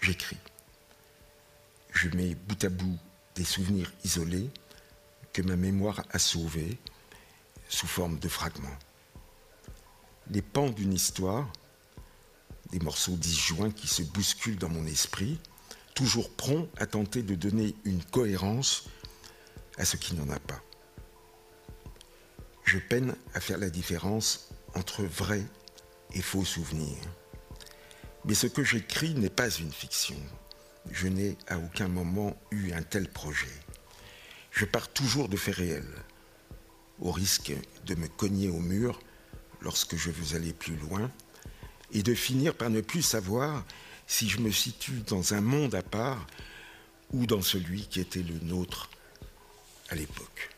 [0.00, 0.38] J'écris.
[1.90, 2.96] Je mets bout à bout
[3.34, 4.48] des souvenirs isolés
[5.32, 6.78] que ma mémoire a sauvés
[7.68, 8.78] sous forme de fragments.
[10.30, 11.52] Les pans d'une histoire,
[12.70, 15.40] des morceaux disjoints qui se bousculent dans mon esprit,
[15.98, 18.84] toujours prompt à tenter de donner une cohérence
[19.78, 20.62] à ce qui n'en a pas.
[22.62, 25.42] Je peine à faire la différence entre vrai
[26.14, 27.02] et faux souvenirs.
[28.24, 30.14] Mais ce que j'écris n'est pas une fiction,
[30.92, 33.58] je n'ai à aucun moment eu un tel projet.
[34.52, 36.04] Je pars toujours de faits réels,
[37.00, 37.52] au risque
[37.86, 39.00] de me cogner au mur
[39.62, 41.10] lorsque je veux aller plus loin,
[41.92, 43.64] et de finir par ne plus savoir
[44.08, 46.26] si je me situe dans un monde à part
[47.12, 48.90] ou dans celui qui était le nôtre
[49.90, 50.50] à l'époque.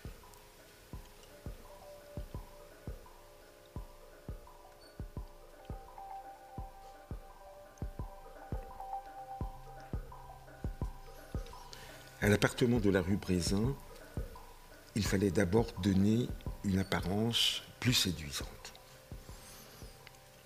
[12.22, 13.74] À l'appartement de la rue Brézin,
[14.94, 16.28] il fallait d'abord donner
[16.64, 18.79] une apparence plus séduisante.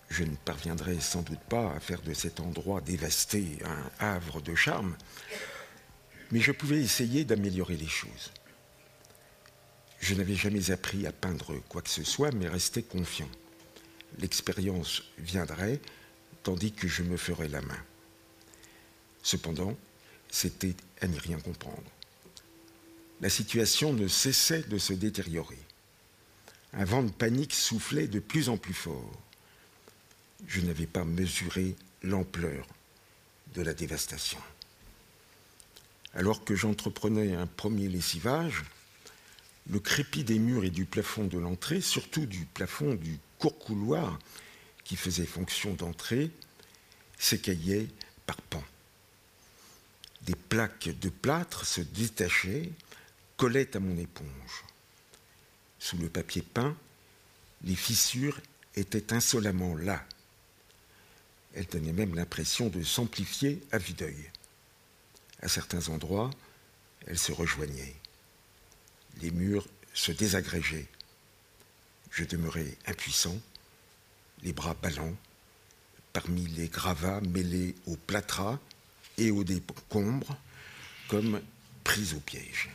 [0.09, 4.55] Je ne parviendrai sans doute pas à faire de cet endroit dévasté un havre de
[4.55, 4.97] charme,
[6.31, 8.33] mais je pouvais essayer d'améliorer les choses.
[10.01, 13.31] Je n'avais jamais appris à peindre quoi que ce soit, mais restais confiant.
[14.19, 15.81] L'expérience viendrait,
[16.43, 17.83] tandis que je me ferais la main.
[19.23, 19.77] Cependant,
[20.31, 21.91] c'était à n'y rien comprendre.
[23.21, 25.59] La situation ne cessait de se détériorer.
[26.75, 29.24] Un vent de panique soufflait de plus en plus fort.
[30.47, 32.67] Je n'avais pas mesuré l'ampleur
[33.55, 34.39] de la dévastation.
[36.15, 38.65] Alors que j'entreprenais un premier lessivage,
[39.71, 44.19] le crépi des murs et du plafond de l'entrée, surtout du plafond du court couloir
[44.85, 46.31] qui faisait fonction d'entrée,
[47.19, 47.89] s'écaillait
[48.27, 48.65] par pans.
[50.23, 52.71] Des plaques de plâtre se détachaient,
[53.37, 54.65] collaient à mon éponge.
[55.79, 56.77] Sous le papier peint,
[57.63, 58.41] les fissures
[58.77, 60.05] étaient insolemment là.
[61.55, 64.31] Elles donnaient même l'impression de s'amplifier à vue d'œil.
[65.41, 66.31] À certains endroits,
[67.07, 67.95] elles se rejoignaient.
[69.21, 70.89] Les murs se désagrégeaient.
[72.11, 73.39] Je demeurais impuissant,
[74.43, 75.15] les bras ballants,
[76.13, 78.59] parmi les gravats mêlés au plâtras
[79.19, 80.37] et aux décombres
[81.09, 81.41] comme
[81.83, 82.71] prise au piège.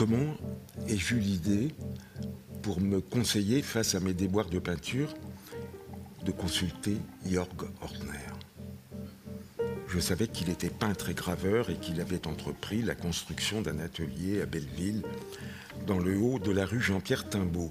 [0.00, 0.34] Comment
[0.88, 1.74] ai-je eu l'idée,
[2.62, 5.12] pour me conseiller face à mes déboires de peinture,
[6.24, 6.96] de consulter
[7.26, 8.08] Jörg Ortner?
[9.88, 14.40] Je savais qu'il était peintre et graveur et qu'il avait entrepris la construction d'un atelier
[14.40, 15.02] à Belleville,
[15.86, 17.68] dans le haut de la rue Jean-Pierre Timbaud.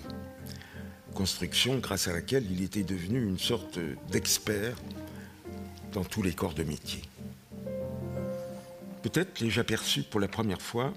[1.15, 3.79] Construction grâce à laquelle il était devenu une sorte
[4.11, 4.75] d'expert
[5.93, 7.01] dans tous les corps de métier.
[9.01, 10.93] Peut-être l'ai-je aperçu pour la première fois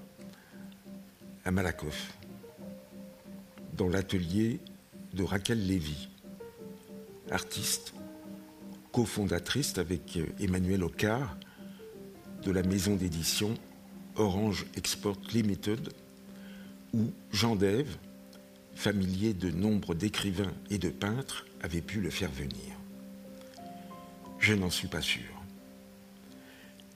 [1.44, 2.16] à Malakoff,
[3.76, 4.60] dans l'atelier
[5.14, 6.08] de Raquel Lévy,
[7.30, 7.94] artiste,
[8.92, 11.36] cofondatrice avec Emmanuel Ocard
[12.42, 13.54] de la maison d'édition
[14.16, 15.92] Orange Export Limited,
[16.92, 17.96] où Jean Dève,
[18.74, 22.76] familier de nombre d'écrivains et de peintres, avait pu le faire venir.
[24.38, 25.22] Je n'en suis pas sûr.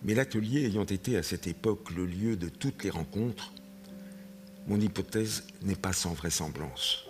[0.03, 3.53] Mais l'atelier ayant été à cette époque le lieu de toutes les rencontres,
[4.67, 7.05] mon hypothèse n'est pas sans vraisemblance.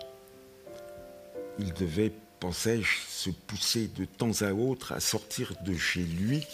[1.59, 6.45] Il devait, pensais-je, se pousser de temps à autre à sortir de chez lui,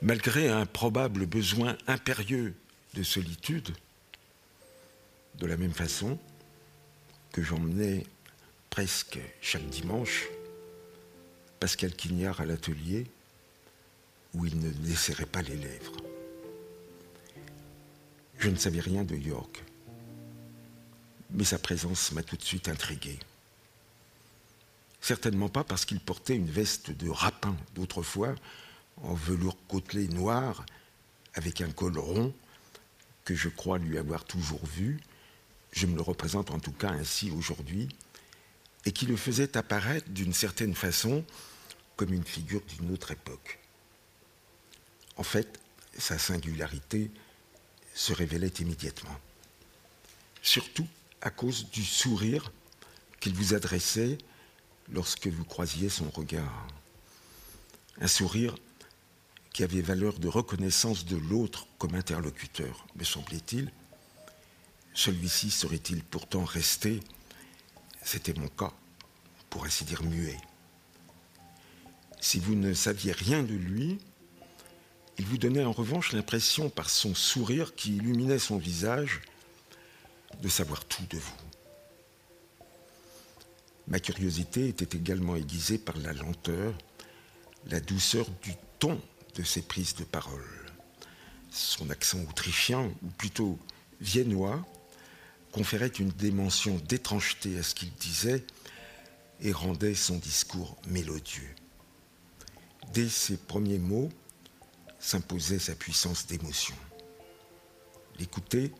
[0.00, 2.54] malgré un probable besoin impérieux
[2.94, 3.70] de solitude,
[5.38, 6.18] de la même façon
[7.32, 8.04] que j'emmenais
[8.68, 10.28] presque chaque dimanche
[11.58, 13.06] Pascal Quignard à l'atelier
[14.34, 15.96] où il ne desserrait pas les lèvres.
[18.38, 19.64] Je ne savais rien de York
[21.32, 23.18] mais sa présence m'a tout de suite intrigué.
[25.00, 28.34] Certainement pas parce qu'il portait une veste de rapin d'autrefois,
[28.98, 30.64] en velours côtelé noir,
[31.34, 32.34] avec un col rond,
[33.24, 35.00] que je crois lui avoir toujours vu,
[35.72, 37.88] je me le représente en tout cas ainsi aujourd'hui,
[38.84, 41.24] et qui le faisait apparaître d'une certaine façon
[41.96, 43.58] comme une figure d'une autre époque.
[45.16, 45.60] En fait,
[45.98, 47.10] sa singularité
[47.94, 49.18] se révélait immédiatement.
[50.42, 50.86] Surtout
[51.20, 52.52] à cause du sourire
[53.20, 54.18] qu'il vous adressait
[54.90, 56.66] lorsque vous croisiez son regard.
[58.00, 58.54] Un sourire
[59.52, 63.70] qui avait valeur de reconnaissance de l'autre comme interlocuteur, me semblait-il.
[64.94, 67.00] Celui-ci serait-il pourtant resté?
[68.02, 68.72] C'était mon cas,
[69.50, 70.38] pour ainsi dire muet.
[72.20, 73.98] Si vous ne saviez rien de lui,
[75.18, 79.20] il vous donnait en revanche l'impression, par son sourire qui illuminait son visage,
[80.40, 81.36] de savoir tout de vous.
[83.88, 86.74] Ma curiosité était également aiguisée par la lenteur,
[87.66, 89.00] la douceur du ton
[89.34, 90.44] de ses prises de parole.
[91.50, 93.58] Son accent autrichien, ou plutôt
[94.00, 94.64] viennois,
[95.52, 98.44] conférait une dimension d'étrangeté à ce qu'il disait
[99.40, 101.54] et rendait son discours mélodieux.
[102.92, 104.10] Dès ses premiers mots,
[105.00, 106.76] s'imposait sa puissance d'émotion.
[108.18, 108.72] L'écouter,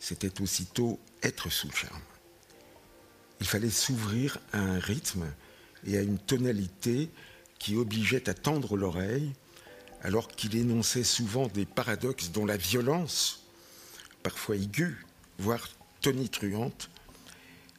[0.00, 2.00] c'était aussitôt être sous charme.
[3.40, 5.26] Il fallait s'ouvrir à un rythme
[5.86, 7.10] et à une tonalité
[7.58, 9.32] qui obligeait à tendre l'oreille,
[10.02, 13.44] alors qu'il énonçait souvent des paradoxes dont la violence,
[14.22, 15.04] parfois aiguë,
[15.38, 15.68] voire
[16.00, 16.90] tonitruante,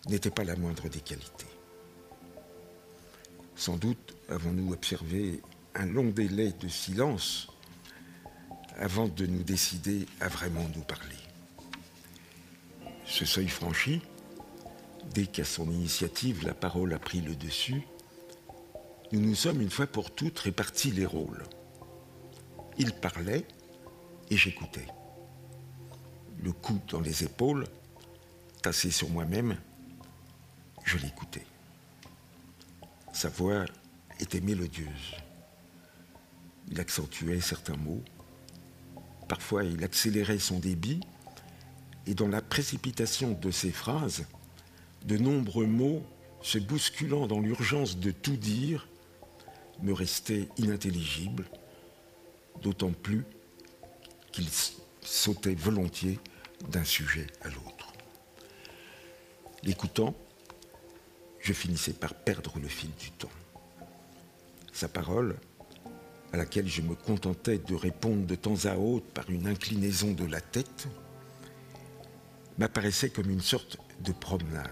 [0.08, 1.46] n'était pas la moindre des qualités.
[3.56, 5.42] Sans doute avons-nous observé
[5.76, 7.48] un long délai de silence
[8.78, 11.21] avant de nous décider à vraiment nous parler.
[13.12, 14.02] Ce seuil franchi,
[15.14, 17.86] dès qu'à son initiative la parole a pris le dessus,
[19.12, 21.44] nous nous sommes une fois pour toutes répartis les rôles.
[22.78, 23.46] Il parlait
[24.30, 24.88] et j'écoutais.
[26.42, 27.68] Le coup dans les épaules,
[28.62, 29.58] tassé sur moi-même,
[30.86, 31.46] je l'écoutais.
[33.12, 33.66] Sa voix
[34.22, 35.16] était mélodieuse.
[36.70, 38.04] Il accentuait certains mots,
[39.28, 41.00] Parfois, il accélérait son débit,
[42.08, 44.26] et dans la précipitation de ses phrases,
[45.06, 46.04] de nombreux mots,
[46.42, 48.88] se bousculant dans l'urgence de tout dire,
[49.82, 51.46] me restaient inintelligibles,
[52.62, 53.24] d'autant plus
[54.32, 54.48] qu'il
[55.02, 56.20] sautait volontiers
[56.70, 57.94] d'un sujet à l'autre.
[59.64, 60.16] L'écoutant,
[61.40, 63.30] je finissais par perdre le fil du temps.
[64.74, 65.38] Sa parole,
[66.34, 70.26] à laquelle je me contentais de répondre de temps à autre par une inclinaison de
[70.26, 70.88] la tête,
[72.62, 74.70] m'apparaissait comme une sorte de promenade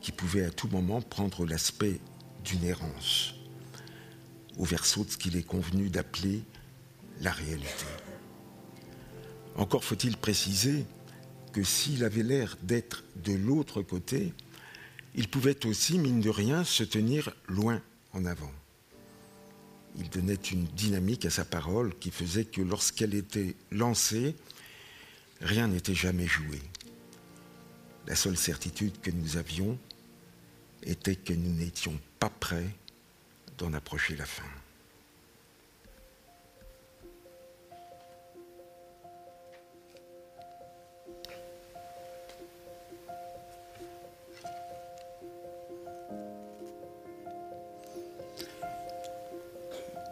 [0.00, 2.00] qui pouvait à tout moment prendre l'aspect
[2.44, 3.34] d'une errance,
[4.58, 6.42] au verso de ce qu'il est convenu d'appeler
[7.20, 7.86] la réalité.
[9.54, 10.84] Encore faut-il préciser
[11.52, 14.34] que s'il avait l'air d'être de l'autre côté,
[15.14, 17.80] il pouvait aussi, mine de rien, se tenir loin
[18.12, 18.50] en avant
[19.96, 24.34] il donnait une dynamique à sa parole qui faisait que lorsqu'elle était lancée,
[25.44, 26.60] rien n'était jamais joué.
[28.06, 29.78] La seule certitude que nous avions
[30.82, 32.68] était que nous n'étions pas prêts
[33.58, 34.42] d'en approcher la fin.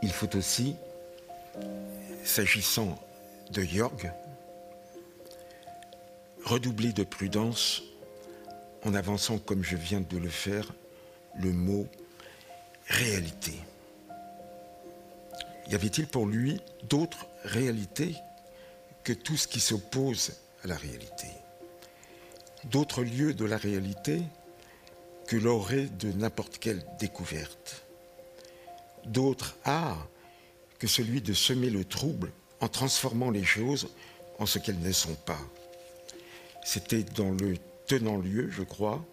[0.03, 0.77] Il faut aussi,
[2.25, 2.99] s'agissant
[3.51, 4.13] de Jorg,
[6.45, 7.83] redoubler de prudence
[8.85, 10.73] en avançant, comme je viens de le faire,
[11.37, 11.87] le mot
[12.89, 13.55] réalité.
[15.69, 18.17] Y avait-il pour lui d'autres réalités
[19.05, 20.33] que tout ce qui s'oppose
[20.65, 21.29] à la réalité?
[22.65, 24.23] D'autres lieux de la réalité
[25.27, 27.85] que l'orée de n'importe quelle découverte?
[29.05, 30.09] D'autres arts
[30.79, 33.89] que celui de semer le trouble en transformant les choses
[34.39, 35.41] en ce qu'elles ne sont pas?
[36.65, 37.57] C'était dans le
[37.87, 39.05] tenant-lieu, je crois,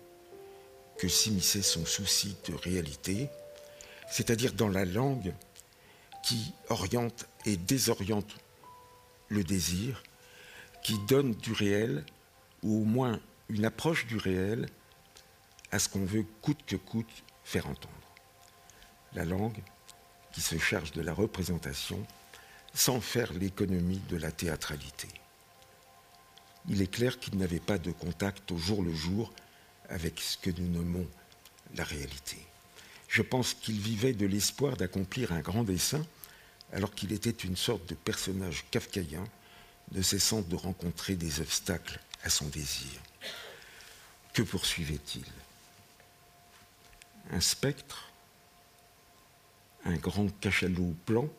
[0.97, 3.29] que s'immisçait son souci de réalité,
[4.09, 5.33] c'est-à-dire dans la langue
[6.23, 8.35] qui oriente et désoriente
[9.29, 10.03] le désir,
[10.83, 12.03] qui donne du réel,
[12.63, 13.19] ou au moins
[13.49, 14.67] une approche du réel,
[15.71, 17.93] à ce qu'on veut coûte que coûte faire entendre.
[19.13, 19.61] La langue,
[20.31, 22.05] qui se charge de la représentation
[22.73, 25.07] sans faire l'économie de la théâtralité.
[26.67, 29.31] Il est clair qu'il n'avait pas de contact au jour le jour
[29.89, 31.07] avec ce que nous nommons
[31.75, 32.37] la réalité.
[33.07, 36.05] Je pense qu'il vivait de l'espoir d'accomplir un grand dessein
[36.73, 39.23] alors qu'il était une sorte de personnage kafkaïen
[39.91, 43.01] ne cessant de rencontrer des obstacles à son désir.
[44.33, 45.25] Que poursuivait-il?
[47.31, 48.11] Un spectre?
[49.85, 51.29] Un grand cachalot blanc?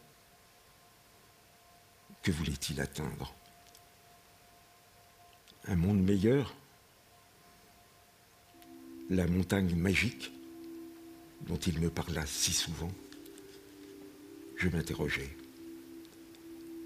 [2.23, 3.33] Que voulait-il atteindre?
[5.67, 6.55] Un monde meilleur
[9.09, 10.33] La montagne magique
[11.47, 12.91] dont il me parla si souvent
[14.57, 15.37] Je m'interrogeais.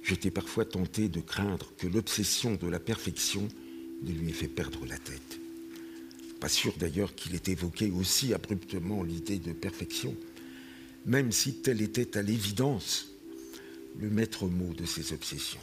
[0.03, 3.49] J'étais parfois tenté de craindre que l'obsession de la perfection
[4.03, 5.41] ne lui ait fait perdre la tête.
[6.41, 10.15] Pas sûr d'ailleurs qu'il ait évoqué aussi abruptement l'idée de perfection
[11.07, 13.09] même si tel était à l'évidence
[13.99, 15.61] le maître mot de ses obsessions.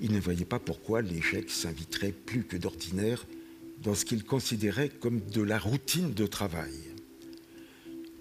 [0.00, 3.26] Il ne voyait pas pourquoi l'échec s'inviterait plus que d'ordinaire
[3.82, 6.72] dans ce qu'il considérait comme de la routine de travail.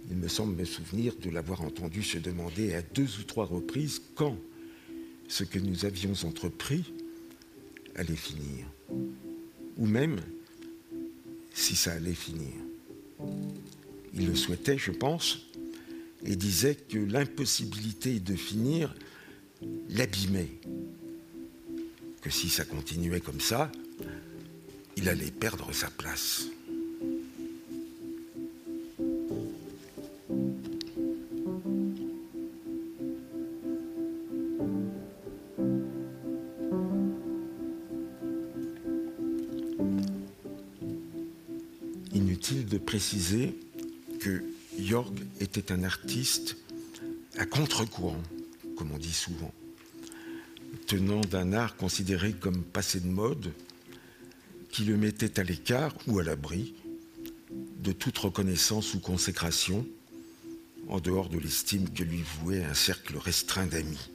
[0.09, 4.01] Il me semble me souvenir de l'avoir entendu se demander à deux ou trois reprises
[4.15, 4.37] quand
[5.27, 6.91] ce que nous avions entrepris
[7.95, 8.65] allait finir,
[9.77, 10.19] ou même
[11.53, 12.53] si ça allait finir.
[14.13, 15.45] Il le souhaitait, je pense,
[16.25, 18.95] et disait que l'impossibilité de finir
[19.89, 20.49] l'abîmait,
[22.21, 23.71] que si ça continuait comme ça,
[24.97, 26.47] il allait perdre sa place.
[42.13, 43.57] Inutile de préciser
[44.19, 44.43] que
[44.77, 46.57] Jorg était un artiste
[47.37, 48.21] à contre-courant,
[48.75, 49.53] comme on dit souvent,
[50.89, 53.53] tenant d'un art considéré comme passé de mode,
[54.71, 56.73] qui le mettait à l'écart ou à l'abri
[57.83, 59.85] de toute reconnaissance ou consécration,
[60.87, 64.09] en dehors de l'estime que lui vouait un cercle restreint d'amis.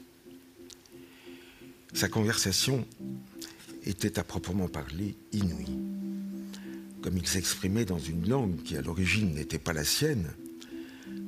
[1.93, 2.85] Sa conversation
[3.85, 5.79] était à proprement parler inouïe.
[7.03, 10.29] Comme il s'exprimait dans une langue qui à l'origine n'était pas la sienne,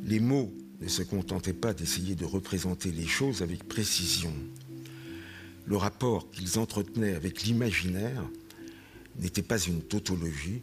[0.04, 4.32] les mots ne se contentaient pas d'essayer de représenter les choses avec précision.
[5.66, 8.22] Le rapport qu'ils entretenaient avec l'imaginaire
[9.16, 10.62] n'était pas une tautologie,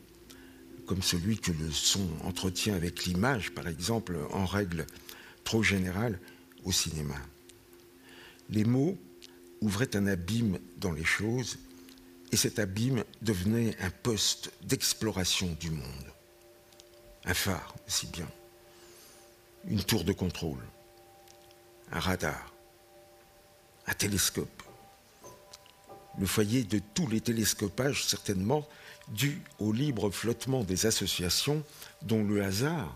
[0.86, 4.86] comme celui que le son entretient avec l'image, par exemple, en règle
[5.44, 6.20] trop générale
[6.64, 7.18] au cinéma.
[8.50, 8.98] Les mots
[9.60, 11.58] ouvraient un abîme dans les choses,
[12.32, 16.14] et cet abîme devenait un poste d'exploration du monde.
[17.26, 18.28] Un phare, si bien.
[19.68, 20.64] Une tour de contrôle.
[21.92, 22.54] Un radar.
[23.86, 24.63] Un télescope
[26.20, 28.68] le foyer de tous les télescopages certainement
[29.10, 31.64] dû au libre flottement des associations
[32.02, 32.96] dont le hasard,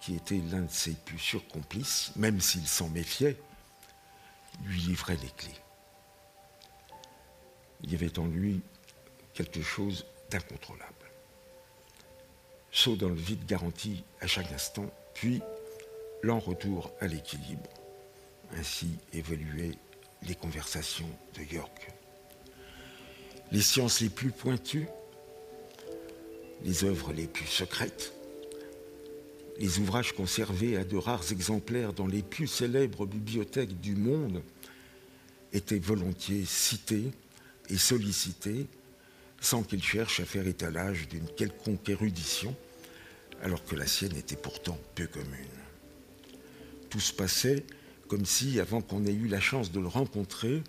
[0.00, 3.36] qui était l'un de ses plus sûrs complices, même s'il s'en méfiait,
[4.64, 5.60] lui livrait les clés.
[7.82, 8.60] Il y avait en lui
[9.32, 10.86] quelque chose d'incontrôlable.
[12.72, 15.40] Saut dans le vide garanti à chaque instant, puis
[16.22, 17.70] lent retour à l'équilibre.
[18.56, 19.78] Ainsi évoluaient
[20.22, 21.88] les conversations de York
[23.52, 24.86] les sciences les plus pointues,
[26.62, 28.12] les œuvres les plus secrètes,
[29.58, 34.42] les ouvrages conservés à de rares exemplaires dans les plus célèbres bibliothèques du monde
[35.52, 37.10] étaient volontiers cités
[37.68, 38.66] et sollicités
[39.40, 42.54] sans qu'il cherche à faire étalage d'une quelconque érudition,
[43.42, 45.46] alors que la sienne était pourtant peu commune.
[46.90, 47.64] Tout se passait
[48.06, 50.62] comme si, avant qu'on ait eu la chance de le rencontrer,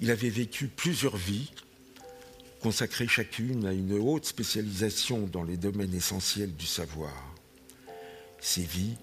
[0.00, 1.50] il avait vécu plusieurs vies
[2.60, 7.14] consacrées chacune à une haute spécialisation dans les domaines essentiels du savoir.
[8.40, 8.96] Ces vies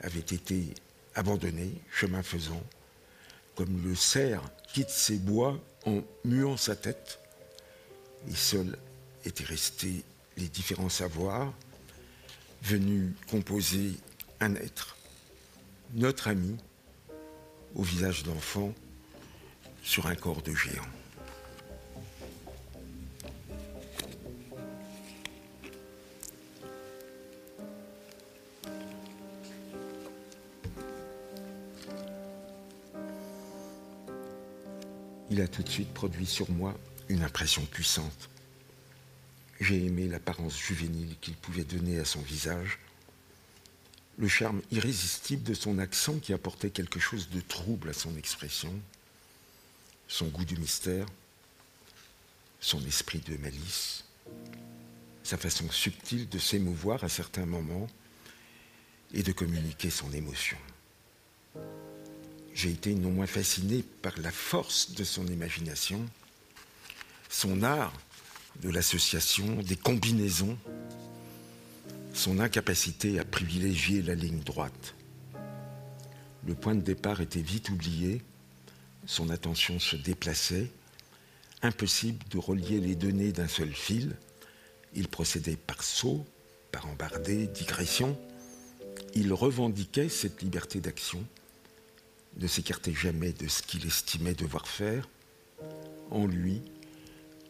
[0.00, 0.74] avaient été
[1.14, 2.62] abandonnées, chemin faisant,
[3.54, 4.42] comme le cerf
[4.72, 7.18] quitte ses bois en muant sa tête,
[8.28, 8.78] et seuls
[9.24, 10.04] étaient restés
[10.36, 11.52] les différents savoirs
[12.62, 13.92] venus composer
[14.40, 14.96] un être,
[15.94, 16.56] notre ami,
[17.74, 18.72] au visage d'enfant,
[19.82, 20.82] sur un corps de géant.
[35.32, 36.78] Il a tout de suite produit sur moi
[37.08, 38.28] une impression puissante.
[39.62, 42.78] J'ai aimé l'apparence juvénile qu'il pouvait donner à son visage,
[44.18, 48.78] le charme irrésistible de son accent qui apportait quelque chose de trouble à son expression,
[50.06, 51.06] son goût du mystère,
[52.60, 54.04] son esprit de malice,
[55.22, 57.88] sa façon subtile de s'émouvoir à certains moments
[59.14, 60.58] et de communiquer son émotion
[62.54, 66.04] j'ai été non moins fasciné par la force de son imagination,
[67.28, 67.92] son art
[68.60, 70.58] de l'association, des combinaisons,
[72.12, 74.94] son incapacité à privilégier la ligne droite.
[76.46, 78.20] Le point de départ était vite oublié,
[79.06, 80.70] son attention se déplaçait,
[81.62, 84.16] impossible de relier les données d'un seul fil,
[84.94, 86.26] il procédait par saut,
[86.70, 88.18] par embardée, digression,
[89.14, 91.24] il revendiquait cette liberté d'action
[92.36, 95.08] ne s'écartait jamais de ce qu'il estimait devoir faire.
[96.10, 96.62] En lui,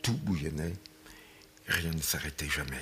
[0.03, 0.75] tout bouillonnait,
[1.67, 2.77] rien ne s'arrêtait jamais.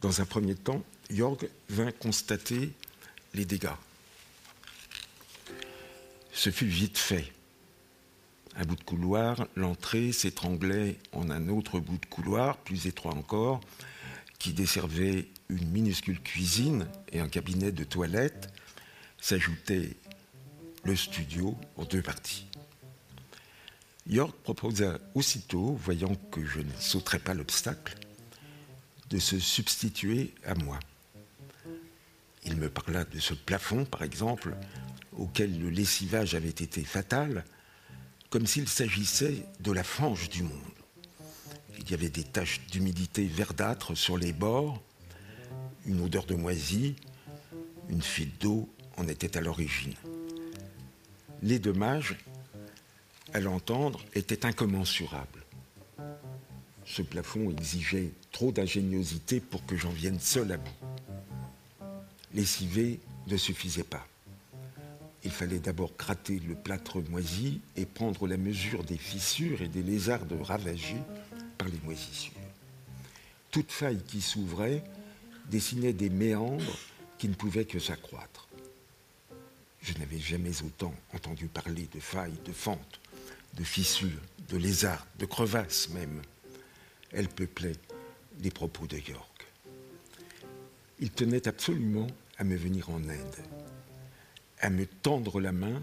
[0.00, 2.72] Dans un premier temps, Jorg vint constater
[3.34, 3.68] les dégâts.
[6.32, 7.32] Ce fut vite fait.
[8.58, 13.60] Un bout de couloir, l'entrée s'étranglait en un autre bout de couloir, plus étroit encore,
[14.38, 18.50] qui desservait une minuscule cuisine et un cabinet de toilette.
[19.20, 19.90] S'ajoutait
[20.84, 22.46] le studio en deux parties.
[24.06, 27.94] York proposa aussitôt, voyant que je ne sauterais pas l'obstacle,
[29.10, 30.78] de se substituer à moi.
[32.44, 34.54] Il me parla de ce plafond, par exemple,
[35.12, 37.44] auquel le lessivage avait été fatal,
[38.30, 40.52] comme s'il s'agissait de la fange du monde.
[41.78, 44.82] Il y avait des taches d'humidité verdâtre sur les bords,
[45.84, 46.96] une odeur de moisi,
[47.88, 49.94] une fuite d'eau en était à l'origine
[51.42, 52.16] les dommages,
[53.32, 55.44] à l'entendre, étaient incommensurables.
[56.84, 60.86] Ce plafond exigeait trop d'ingéniosité pour que j'en vienne seul à bout.
[62.34, 64.06] Lessiver ne suffisait pas.
[65.26, 69.82] Il fallait d'abord gratter le plâtre moisi et prendre la mesure des fissures et des
[69.82, 71.02] lézardes ravagées
[71.58, 72.30] par les moisissures.
[73.50, 74.84] Toute faille qui s'ouvrait
[75.50, 76.78] dessinait des méandres
[77.18, 78.46] qui ne pouvaient que s'accroître.
[79.82, 83.00] Je n'avais jamais autant entendu parler de failles, de fentes,
[83.54, 86.22] de fissures, de lézards, de crevasses même.
[87.10, 87.74] Elle peuplait
[88.42, 89.44] les propos de York.
[91.00, 92.06] Il tenait absolument
[92.38, 93.44] à me venir en aide,
[94.60, 95.82] à me tendre la main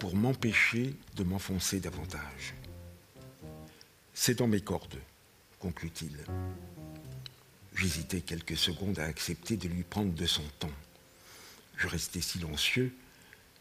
[0.00, 2.54] pour m'empêcher de m'enfoncer davantage.
[4.14, 4.98] C'est dans mes cordes,
[5.58, 6.16] conclut-il.
[7.74, 10.70] J'hésitais quelques secondes à accepter de lui prendre de son temps.
[11.76, 12.94] Je restais silencieux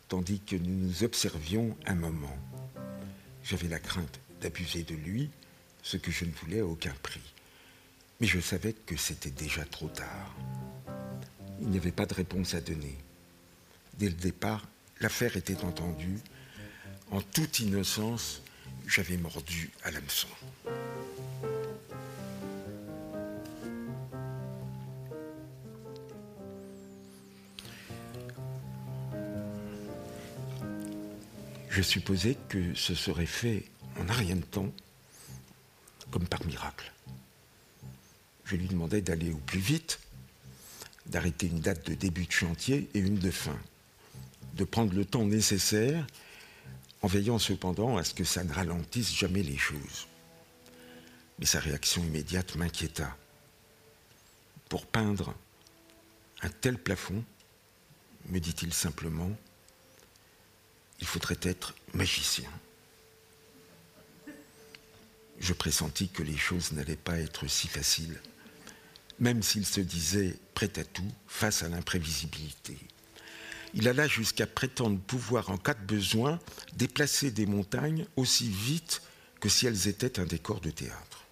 [0.08, 2.38] tandis que nous nous observions un moment.
[3.44, 5.30] J'avais la crainte d'abuser de lui,
[5.82, 7.34] ce que je ne voulais à aucun prix.
[8.22, 10.36] Mais je savais que c'était déjà trop tard.
[11.62, 12.96] Il n'y avait pas de réponse à donner.
[13.98, 14.68] Dès le départ,
[15.02, 16.20] l'affaire était entendue.
[17.12, 18.42] En toute innocence,
[18.88, 20.28] j'avais mordu à l'hameçon.
[31.74, 33.66] je supposais que ce serait fait
[34.00, 34.72] en un rien de temps,
[36.12, 36.92] comme par miracle.
[38.46, 40.00] Je lui demandais d'aller au plus vite,
[41.08, 43.58] d'arrêter une date de début de chantier et une de fin,
[44.54, 46.06] de prendre le temps nécessaire,
[47.02, 50.08] en veillant cependant à ce que ça ne ralentisse jamais les choses.
[51.40, 53.18] Mais sa réaction immédiate m'inquiéta.
[54.70, 55.34] Pour peindre
[56.42, 57.24] un tel plafond,
[58.30, 59.32] me dit-il simplement,
[61.00, 62.50] il faudrait être magicien.
[65.40, 68.22] Je pressentis que les choses n'allaient pas être si faciles,
[69.20, 72.78] même s'il se disait prêt à tout face à l'imprévisibilité.
[73.74, 76.40] Il alla jusqu'à prétendre pouvoir, en cas de besoin,
[76.74, 79.02] déplacer des montagnes aussi vite
[79.40, 81.26] que si elles étaient un décor de théâtre.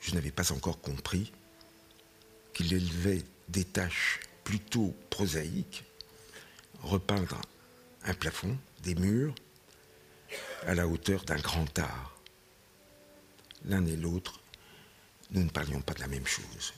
[0.00, 1.32] Je n'avais pas encore compris
[2.52, 5.84] qu'il élevait des tâches plutôt prosaïques,
[6.82, 7.40] repeindre
[8.04, 9.34] un plafond, des murs,
[10.66, 12.16] à la hauteur d'un grand art.
[13.64, 14.40] L'un et l'autre,
[15.30, 16.74] nous ne parlions pas de la même chose.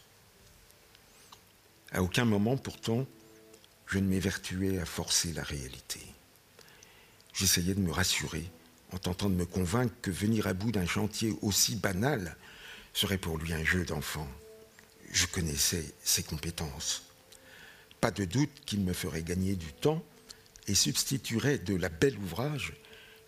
[1.91, 3.07] À aucun moment, pourtant,
[3.87, 6.01] je ne m'évertuais à forcer la réalité.
[7.33, 8.51] J'essayais de me rassurer
[8.93, 12.37] en tentant de me convaincre que venir à bout d'un chantier aussi banal
[12.93, 14.29] serait pour lui un jeu d'enfant.
[15.13, 17.03] Je connaissais ses compétences.
[18.01, 20.03] Pas de doute qu'il me ferait gagner du temps
[20.67, 22.73] et substituerait de la belle ouvrage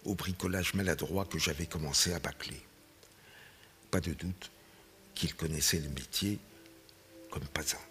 [0.05, 2.61] au bricolage maladroit que j'avais commencé à bâcler.
[3.91, 4.51] Pas de doute
[5.15, 6.39] qu'il connaissait le métier
[7.31, 7.88] comme pas un.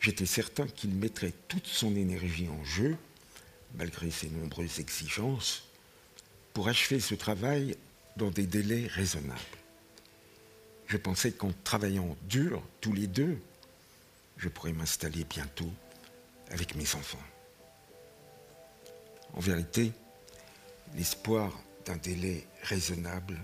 [0.00, 2.96] J'étais certain qu'il mettrait toute son énergie en jeu,
[3.74, 5.64] malgré ses nombreuses exigences,
[6.54, 7.76] pour achever ce travail
[8.16, 9.40] dans des délais raisonnables.
[10.86, 13.38] Je pensais qu'en travaillant dur, tous les deux,
[14.38, 15.70] je pourrais m'installer bientôt
[16.50, 17.22] avec mes enfants.
[19.34, 19.92] En vérité,
[20.96, 23.40] l'espoir d'un délai raisonnable,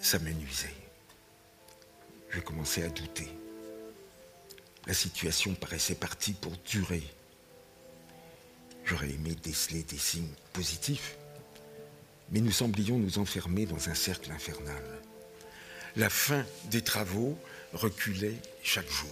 [0.00, 0.74] ça me nuisait.
[2.30, 3.28] Je commençais à douter.
[4.86, 7.02] La situation paraissait partie pour durer.
[8.84, 11.16] J'aurais aimé déceler des signes positifs,
[12.30, 14.82] mais nous semblions nous enfermer dans un cercle infernal.
[15.96, 17.36] La fin des travaux
[17.72, 19.10] reculait chaque jour.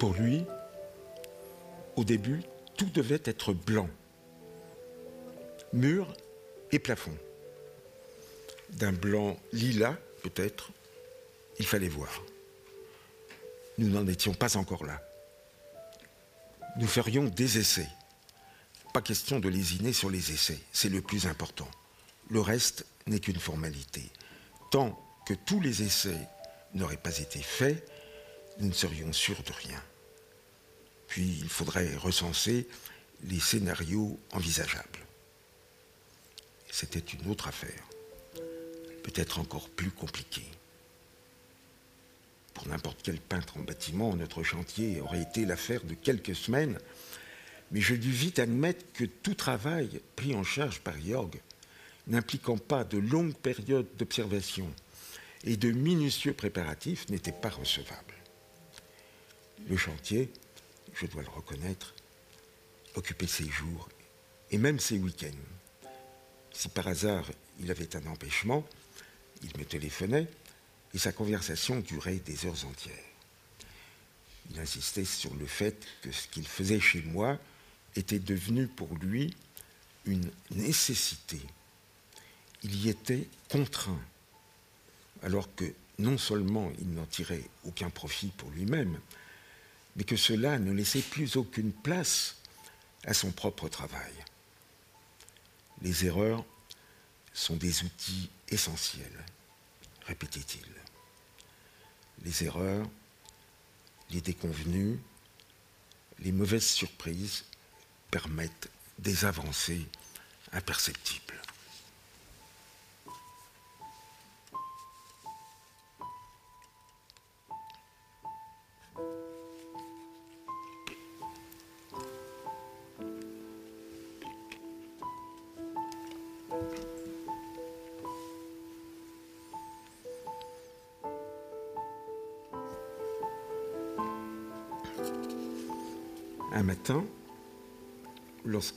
[0.00, 0.44] Pour lui,
[1.98, 2.44] Au début,
[2.76, 3.90] tout devait être blanc.
[5.72, 6.06] Mur
[6.70, 7.18] et plafond.
[8.70, 10.70] D'un blanc lilas, peut-être,
[11.58, 12.22] il fallait voir.
[13.78, 15.02] Nous n'en étions pas encore là.
[16.76, 17.88] Nous ferions des essais.
[18.94, 21.68] Pas question de lésiner sur les essais, c'est le plus important.
[22.30, 24.04] Le reste n'est qu'une formalité.
[24.70, 24.96] Tant
[25.26, 26.28] que tous les essais
[26.74, 27.90] n'auraient pas été faits,
[28.60, 29.82] nous ne serions sûrs de rien.
[31.08, 32.68] Puis il faudrait recenser
[33.24, 35.00] les scénarios envisageables.
[36.70, 37.82] C'était une autre affaire,
[39.02, 40.46] peut-être encore plus compliquée.
[42.54, 46.78] Pour n'importe quel peintre en bâtiment, notre chantier aurait été l'affaire de quelques semaines,
[47.70, 51.40] mais je dus vite admettre que tout travail pris en charge par Jorg,
[52.06, 54.70] n'impliquant pas de longues périodes d'observation
[55.44, 58.14] et de minutieux préparatifs, n'était pas recevable.
[59.68, 60.30] Le chantier,
[60.94, 61.94] je dois le reconnaître,
[62.94, 63.88] occupait ses jours
[64.50, 65.88] et même ses week-ends.
[66.52, 67.30] Si par hasard
[67.60, 68.66] il avait un empêchement,
[69.42, 70.26] il me téléphonait
[70.94, 72.94] et sa conversation durait des heures entières.
[74.50, 77.38] Il insistait sur le fait que ce qu'il faisait chez moi
[77.96, 79.34] était devenu pour lui
[80.06, 81.40] une nécessité.
[82.62, 84.00] Il y était contraint,
[85.22, 85.64] alors que
[85.98, 88.98] non seulement il n'en tirait aucun profit pour lui-même,
[89.98, 92.36] mais que cela ne laissait plus aucune place
[93.04, 94.12] à son propre travail.
[95.82, 96.44] Les erreurs
[97.32, 99.24] sont des outils essentiels,
[100.06, 100.66] répétait-il.
[102.24, 102.88] Les erreurs,
[104.10, 105.00] les déconvenues,
[106.20, 107.44] les mauvaises surprises
[108.12, 108.70] permettent
[109.00, 109.84] des avancées
[110.52, 111.42] imperceptibles.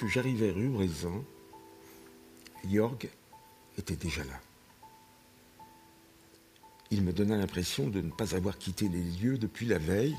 [0.08, 1.24] J'arrivais rue Brézin,
[2.70, 3.10] Jorg
[3.78, 4.40] était déjà là.
[6.92, 10.18] Il me donna l'impression de ne pas avoir quitté les lieux depuis la veille,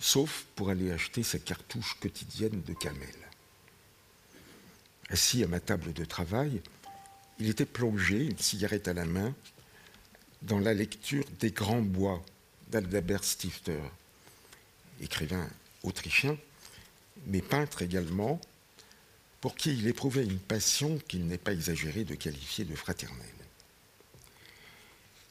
[0.00, 3.14] sauf pour aller acheter sa cartouche quotidienne de camel.
[5.10, 6.60] Assis à ma table de travail,
[7.38, 9.34] il était plongé, une cigarette à la main,
[10.42, 12.22] dans la lecture des Grands Bois
[12.68, 13.80] d'Aldabert Stifter,
[15.00, 15.48] écrivain
[15.84, 16.36] autrichien
[17.26, 18.40] mais peintre également,
[19.40, 23.26] pour qui il éprouvait une passion qu'il n'est pas exagéré de qualifier de fraternelle.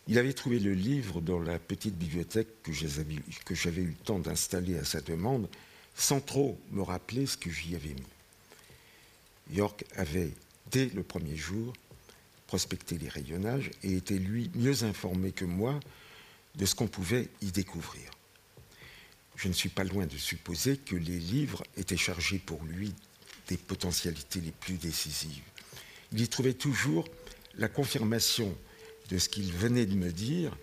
[0.08, 4.78] Il avait trouvé le livre dans la petite bibliothèque que j'avais eu le temps d'installer
[4.78, 5.50] à sa demande,
[5.96, 9.56] sans trop me rappeler ce que j'y avais mis.
[9.56, 10.32] York avait,
[10.72, 11.74] dès le premier jour,
[12.48, 15.80] prospecté les rayonnages et était lui mieux informé que moi
[16.56, 18.10] de ce qu'on pouvait y découvrir
[19.38, 22.94] je ne suis pas loin de supposer que les livres étaient chargés pour lui
[23.48, 25.44] des potentialités les plus décisives.
[26.12, 27.06] Il y trouvait toujours
[27.58, 28.56] la confirmation
[29.10, 30.56] de ce qu'il venait de me dire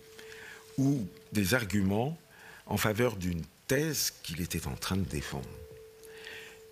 [0.79, 2.19] ou des arguments
[2.67, 5.49] en faveur d'une thèse qu'il était en train de défendre.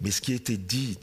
[0.01, 0.99] Mais ce qui était dit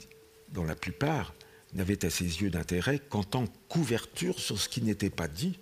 [0.48, 1.34] dans la plupart
[1.74, 5.58] n'avait à ses yeux d'intérêt qu'en tant que couverture sur ce qui n'était pas dit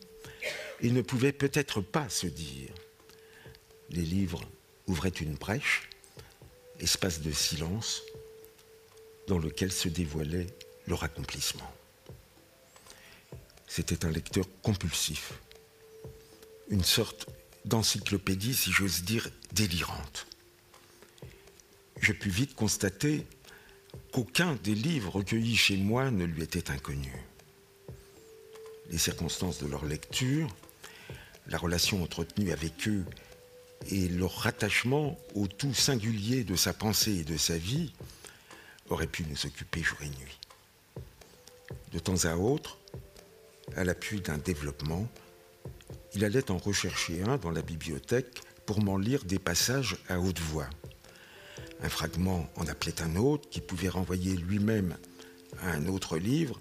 [0.81, 2.71] et ne pouvait peut-être pas se dire.
[3.91, 4.49] Les livres
[4.87, 5.89] ouvrait une brèche,
[6.81, 8.03] espace de silence,
[9.29, 10.49] dans lequel se dévoilait
[10.89, 11.71] leur accomplissement.
[13.69, 15.35] C'était un lecteur compulsif,
[16.71, 17.29] une sorte
[17.65, 20.27] d'encyclopédie, si j'ose dire, délirante.
[22.01, 23.27] Je pus vite constater
[24.13, 27.13] qu'aucun des livres recueillis chez moi ne lui était inconnu.
[28.91, 30.49] Les circonstances de leur lecture,
[31.47, 33.05] la relation entretenue avec eux
[33.91, 37.93] et leur rattachement au tout singulier de sa pensée et de sa vie
[38.91, 40.39] aurait pu nous occuper jour et nuit.
[41.93, 42.79] De temps à autre,
[43.77, 45.09] à l'appui d'un développement,
[46.15, 50.41] il allait en rechercher un dans la bibliothèque pour m'en lire des passages à haute
[50.41, 50.69] voix.
[51.83, 54.97] Un fragment en appelait un autre qui pouvait renvoyer lui-même
[55.61, 56.61] à un autre livre,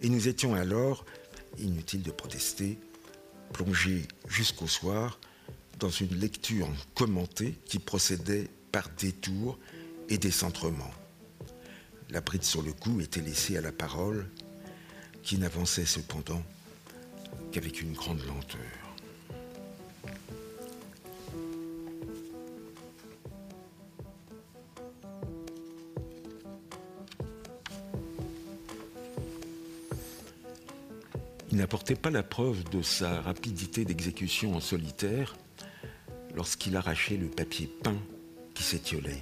[0.00, 1.04] et nous étions alors,
[1.58, 2.78] inutile de protester,
[3.52, 5.18] plongés jusqu'au soir
[5.78, 9.58] dans une lecture commentée qui procédait par détours
[10.08, 10.92] et décentrements.
[12.10, 14.26] La bride sur le cou était laissée à la parole,
[15.22, 16.42] qui n'avançait cependant
[17.52, 18.60] qu'avec une grande lenteur.
[31.50, 35.36] Il n'apportait pas la preuve de sa rapidité d'exécution en solitaire
[36.34, 38.00] lorsqu'il arrachait le papier peint
[38.54, 39.20] qui s'étiolait.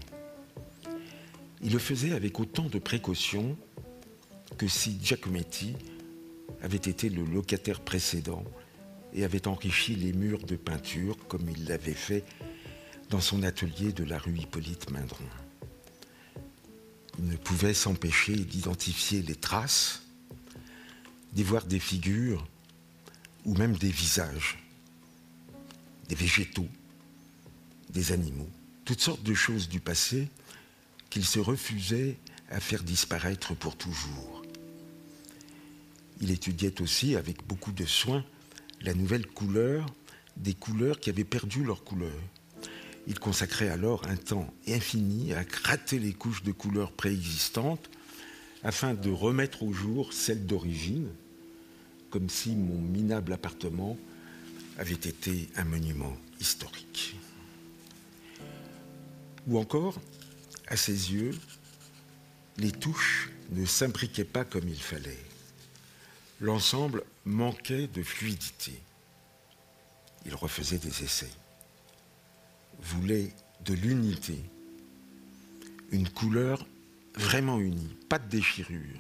[1.62, 3.56] Il le faisait avec autant de précaution
[4.58, 5.74] que si Giacometti
[6.62, 8.44] avait été le locataire précédent
[9.12, 12.24] et avait enrichi les murs de peinture comme il l'avait fait
[13.10, 15.24] dans son atelier de la rue Hippolyte Mindron.
[17.18, 20.02] Il ne pouvait s'empêcher d'identifier les traces,
[21.32, 22.46] d'y voir des figures
[23.44, 24.58] ou même des visages,
[26.08, 26.68] des végétaux,
[27.90, 28.50] des animaux,
[28.84, 30.28] toutes sortes de choses du passé
[31.10, 32.18] qu'il se refusait
[32.50, 34.42] à faire disparaître pour toujours.
[36.20, 38.24] Il étudiait aussi avec beaucoup de soin
[38.82, 39.86] la nouvelle couleur
[40.36, 42.12] des couleurs qui avaient perdu leur couleur.
[43.06, 47.88] Il consacrait alors un temps infini à gratter les couches de couleurs préexistantes
[48.62, 51.08] afin de remettre au jour celles d'origine,
[52.10, 53.96] comme si mon minable appartement
[54.78, 57.16] avait été un monument historique.
[59.46, 60.00] Ou encore,
[60.68, 61.32] à ses yeux,
[62.58, 65.24] les touches ne s'imbriquaient pas comme il fallait.
[66.40, 68.72] L'ensemble manquait de fluidité.
[70.24, 71.30] Il refaisait des essais,
[72.80, 73.32] voulait
[73.64, 74.38] de l'unité,
[75.92, 76.66] une couleur
[77.14, 78.98] vraiment unie, pas de déchirure.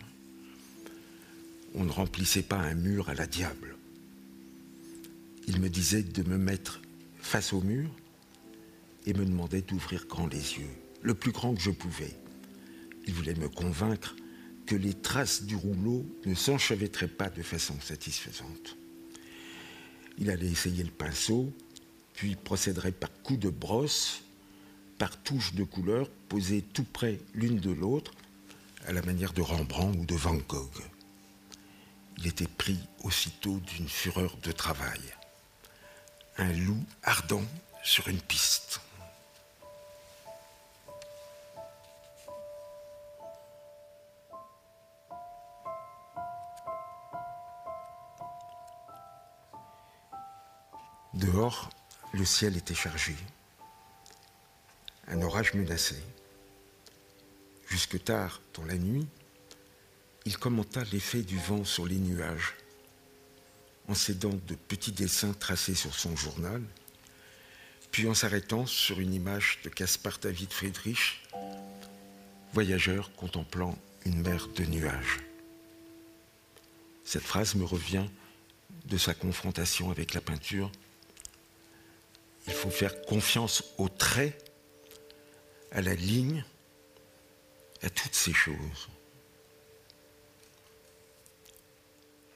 [1.74, 3.76] On ne remplissait pas un mur à la diable.
[5.46, 6.80] Il me disait de me mettre
[7.18, 7.90] face au mur
[9.04, 12.16] et me demandait d'ouvrir grand les yeux, le plus grand que je pouvais.
[13.06, 14.16] Il voulait me convaincre
[14.66, 18.76] que les traces du rouleau ne s'enchevêtraient pas de façon satisfaisante.
[20.18, 21.52] Il allait essayer le pinceau,
[22.14, 24.22] puis procéderait par coups de brosse,
[24.98, 28.12] par touches de couleur posées tout près l'une de l'autre,
[28.86, 30.82] à la manière de Rembrandt ou de Van Gogh.
[32.18, 35.00] Il était pris aussitôt d'une fureur de travail.
[36.38, 37.44] Un loup ardent
[37.84, 38.80] sur une piste.
[51.16, 51.70] Dehors,
[52.12, 53.16] le ciel était chargé.
[55.08, 56.02] Un orage menaçait.
[57.66, 59.06] Jusque tard dans la nuit,
[60.26, 62.54] il commenta l'effet du vent sur les nuages,
[63.88, 66.62] en s'aidant de petits dessins tracés sur son journal,
[67.92, 71.26] puis en s'arrêtant sur une image de Caspar David Friedrich,
[72.52, 75.20] voyageur contemplant une mer de nuages.
[77.04, 78.06] Cette phrase me revient
[78.84, 80.70] de sa confrontation avec la peinture
[82.46, 84.36] il faut faire confiance au trait,
[85.72, 86.44] à la ligne,
[87.82, 88.88] à toutes ces choses.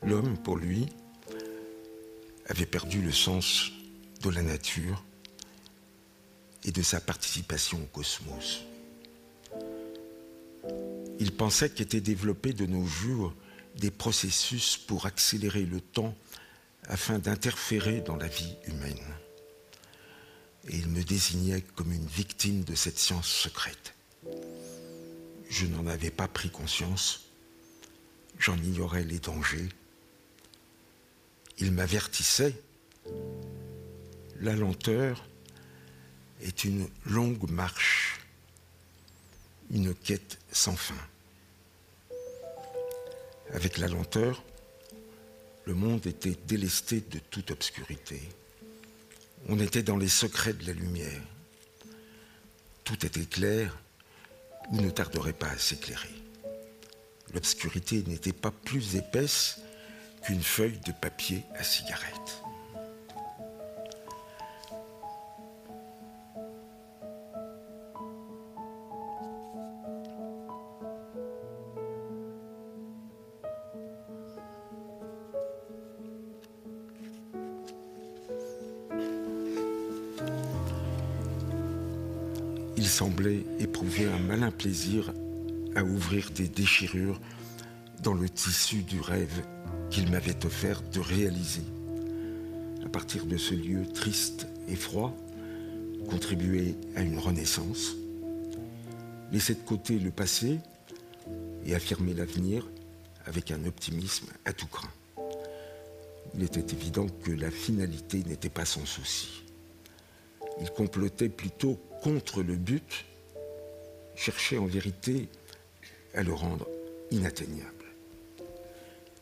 [0.03, 0.87] L'homme, pour lui,
[2.47, 3.71] avait perdu le sens
[4.23, 5.05] de la nature
[6.65, 8.63] et de sa participation au cosmos.
[11.19, 13.35] Il pensait qu'étaient développés de nos jours
[13.77, 16.15] des processus pour accélérer le temps
[16.85, 18.99] afin d'interférer dans la vie humaine
[20.69, 23.95] et il me désignait comme une victime de cette science secrète.
[25.49, 27.27] Je n'en avais pas pris conscience,
[28.39, 29.69] j'en ignorais les dangers.
[31.59, 32.55] Il m'avertissait,
[34.41, 35.27] la lenteur
[36.41, 38.21] est une longue marche,
[39.71, 40.95] une quête sans fin.
[43.53, 44.43] Avec la lenteur,
[45.65, 48.21] le monde était délesté de toute obscurité.
[49.49, 51.23] On était dans les secrets de la lumière.
[52.85, 53.77] Tout était clair
[54.71, 56.15] ou ne tarderait pas à s'éclairer.
[57.33, 59.61] L'obscurité n'était pas plus épaisse
[60.23, 62.43] qu'une feuille de papier à cigarette.
[83.01, 85.11] Semblait éprouver un malin plaisir
[85.75, 87.19] à ouvrir des déchirures
[88.03, 89.43] dans le tissu du rêve
[89.89, 91.63] qu'il m'avait offert de réaliser.
[92.85, 95.17] À partir de ce lieu triste et froid,
[96.11, 97.97] contribuer à une renaissance,
[99.33, 100.59] laisser de côté le passé
[101.65, 102.69] et affirmer l'avenir
[103.25, 104.93] avec un optimisme à tout craint.
[106.35, 109.43] Il était évident que la finalité n'était pas son souci.
[110.61, 113.07] Il complotait plutôt contre le but,
[114.17, 115.29] cherchait en vérité
[116.15, 116.69] à le rendre
[117.11, 117.85] inatteignable.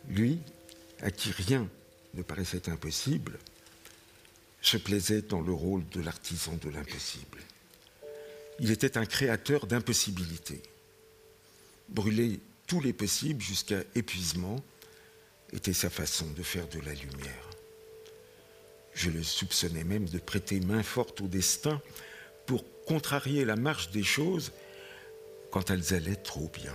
[0.09, 0.41] Lui
[1.01, 1.69] à qui rien
[2.15, 3.39] ne paraissait impossible,
[4.61, 7.39] se plaisait dans le rôle de l'artisan de l'impossible.
[8.59, 10.63] Il était un créateur d'impossibilités.
[11.89, 14.57] Brûler tous les possibles jusqu'à épuisement
[15.53, 17.51] était sa façon de faire de la lumière.
[18.99, 21.81] Je le soupçonnais même de prêter main forte au destin
[22.47, 24.51] pour contrarier la marche des choses
[25.53, 26.75] quand elles allaient trop bien.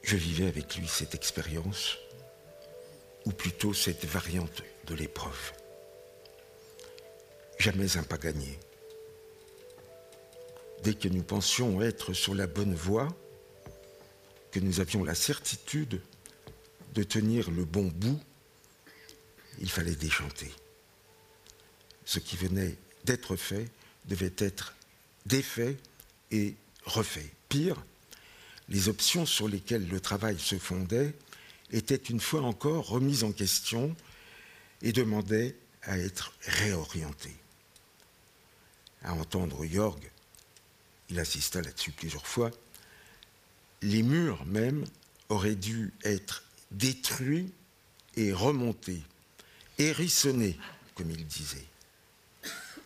[0.00, 1.98] Je vivais avec lui cette expérience,
[3.26, 5.52] ou plutôt cette variante de l'épreuve.
[7.58, 8.58] Jamais un pas gagné.
[10.82, 13.08] Dès que nous pensions être sur la bonne voie,
[14.50, 16.00] que nous avions la certitude
[16.94, 18.18] de tenir le bon bout,
[19.60, 20.50] il fallait déchanter.
[22.04, 23.70] Ce qui venait d'être fait
[24.06, 24.74] devait être
[25.26, 25.76] défait
[26.30, 27.30] et refait.
[27.48, 27.84] Pire,
[28.68, 31.14] les options sur lesquelles le travail se fondait
[31.70, 33.94] étaient une fois encore remises en question
[34.82, 37.36] et demandaient à être réorientées.
[39.02, 40.00] À entendre Jorg,
[41.08, 42.50] il assista là-dessus plusieurs fois,
[43.82, 44.84] les murs même
[45.28, 47.52] auraient dû être détruits
[48.16, 49.02] et remontés,
[49.88, 50.58] hérissonnés,
[50.94, 51.66] comme il disait.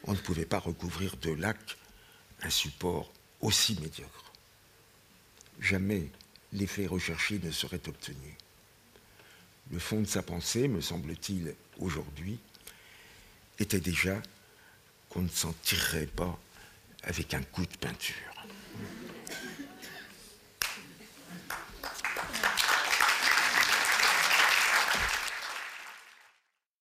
[0.04, 1.58] On ne pouvait pas recouvrir de lac
[2.42, 4.32] un support aussi médiocre.
[5.60, 6.10] Jamais
[6.52, 8.36] l'effet recherché ne serait obtenu.
[9.70, 12.38] Le fond de sa pensée, me semble-t-il, aujourd'hui,
[13.58, 14.22] était déjà
[15.08, 16.38] qu'on ne s'en tirerait pas
[17.02, 18.14] avec un coup de peinture.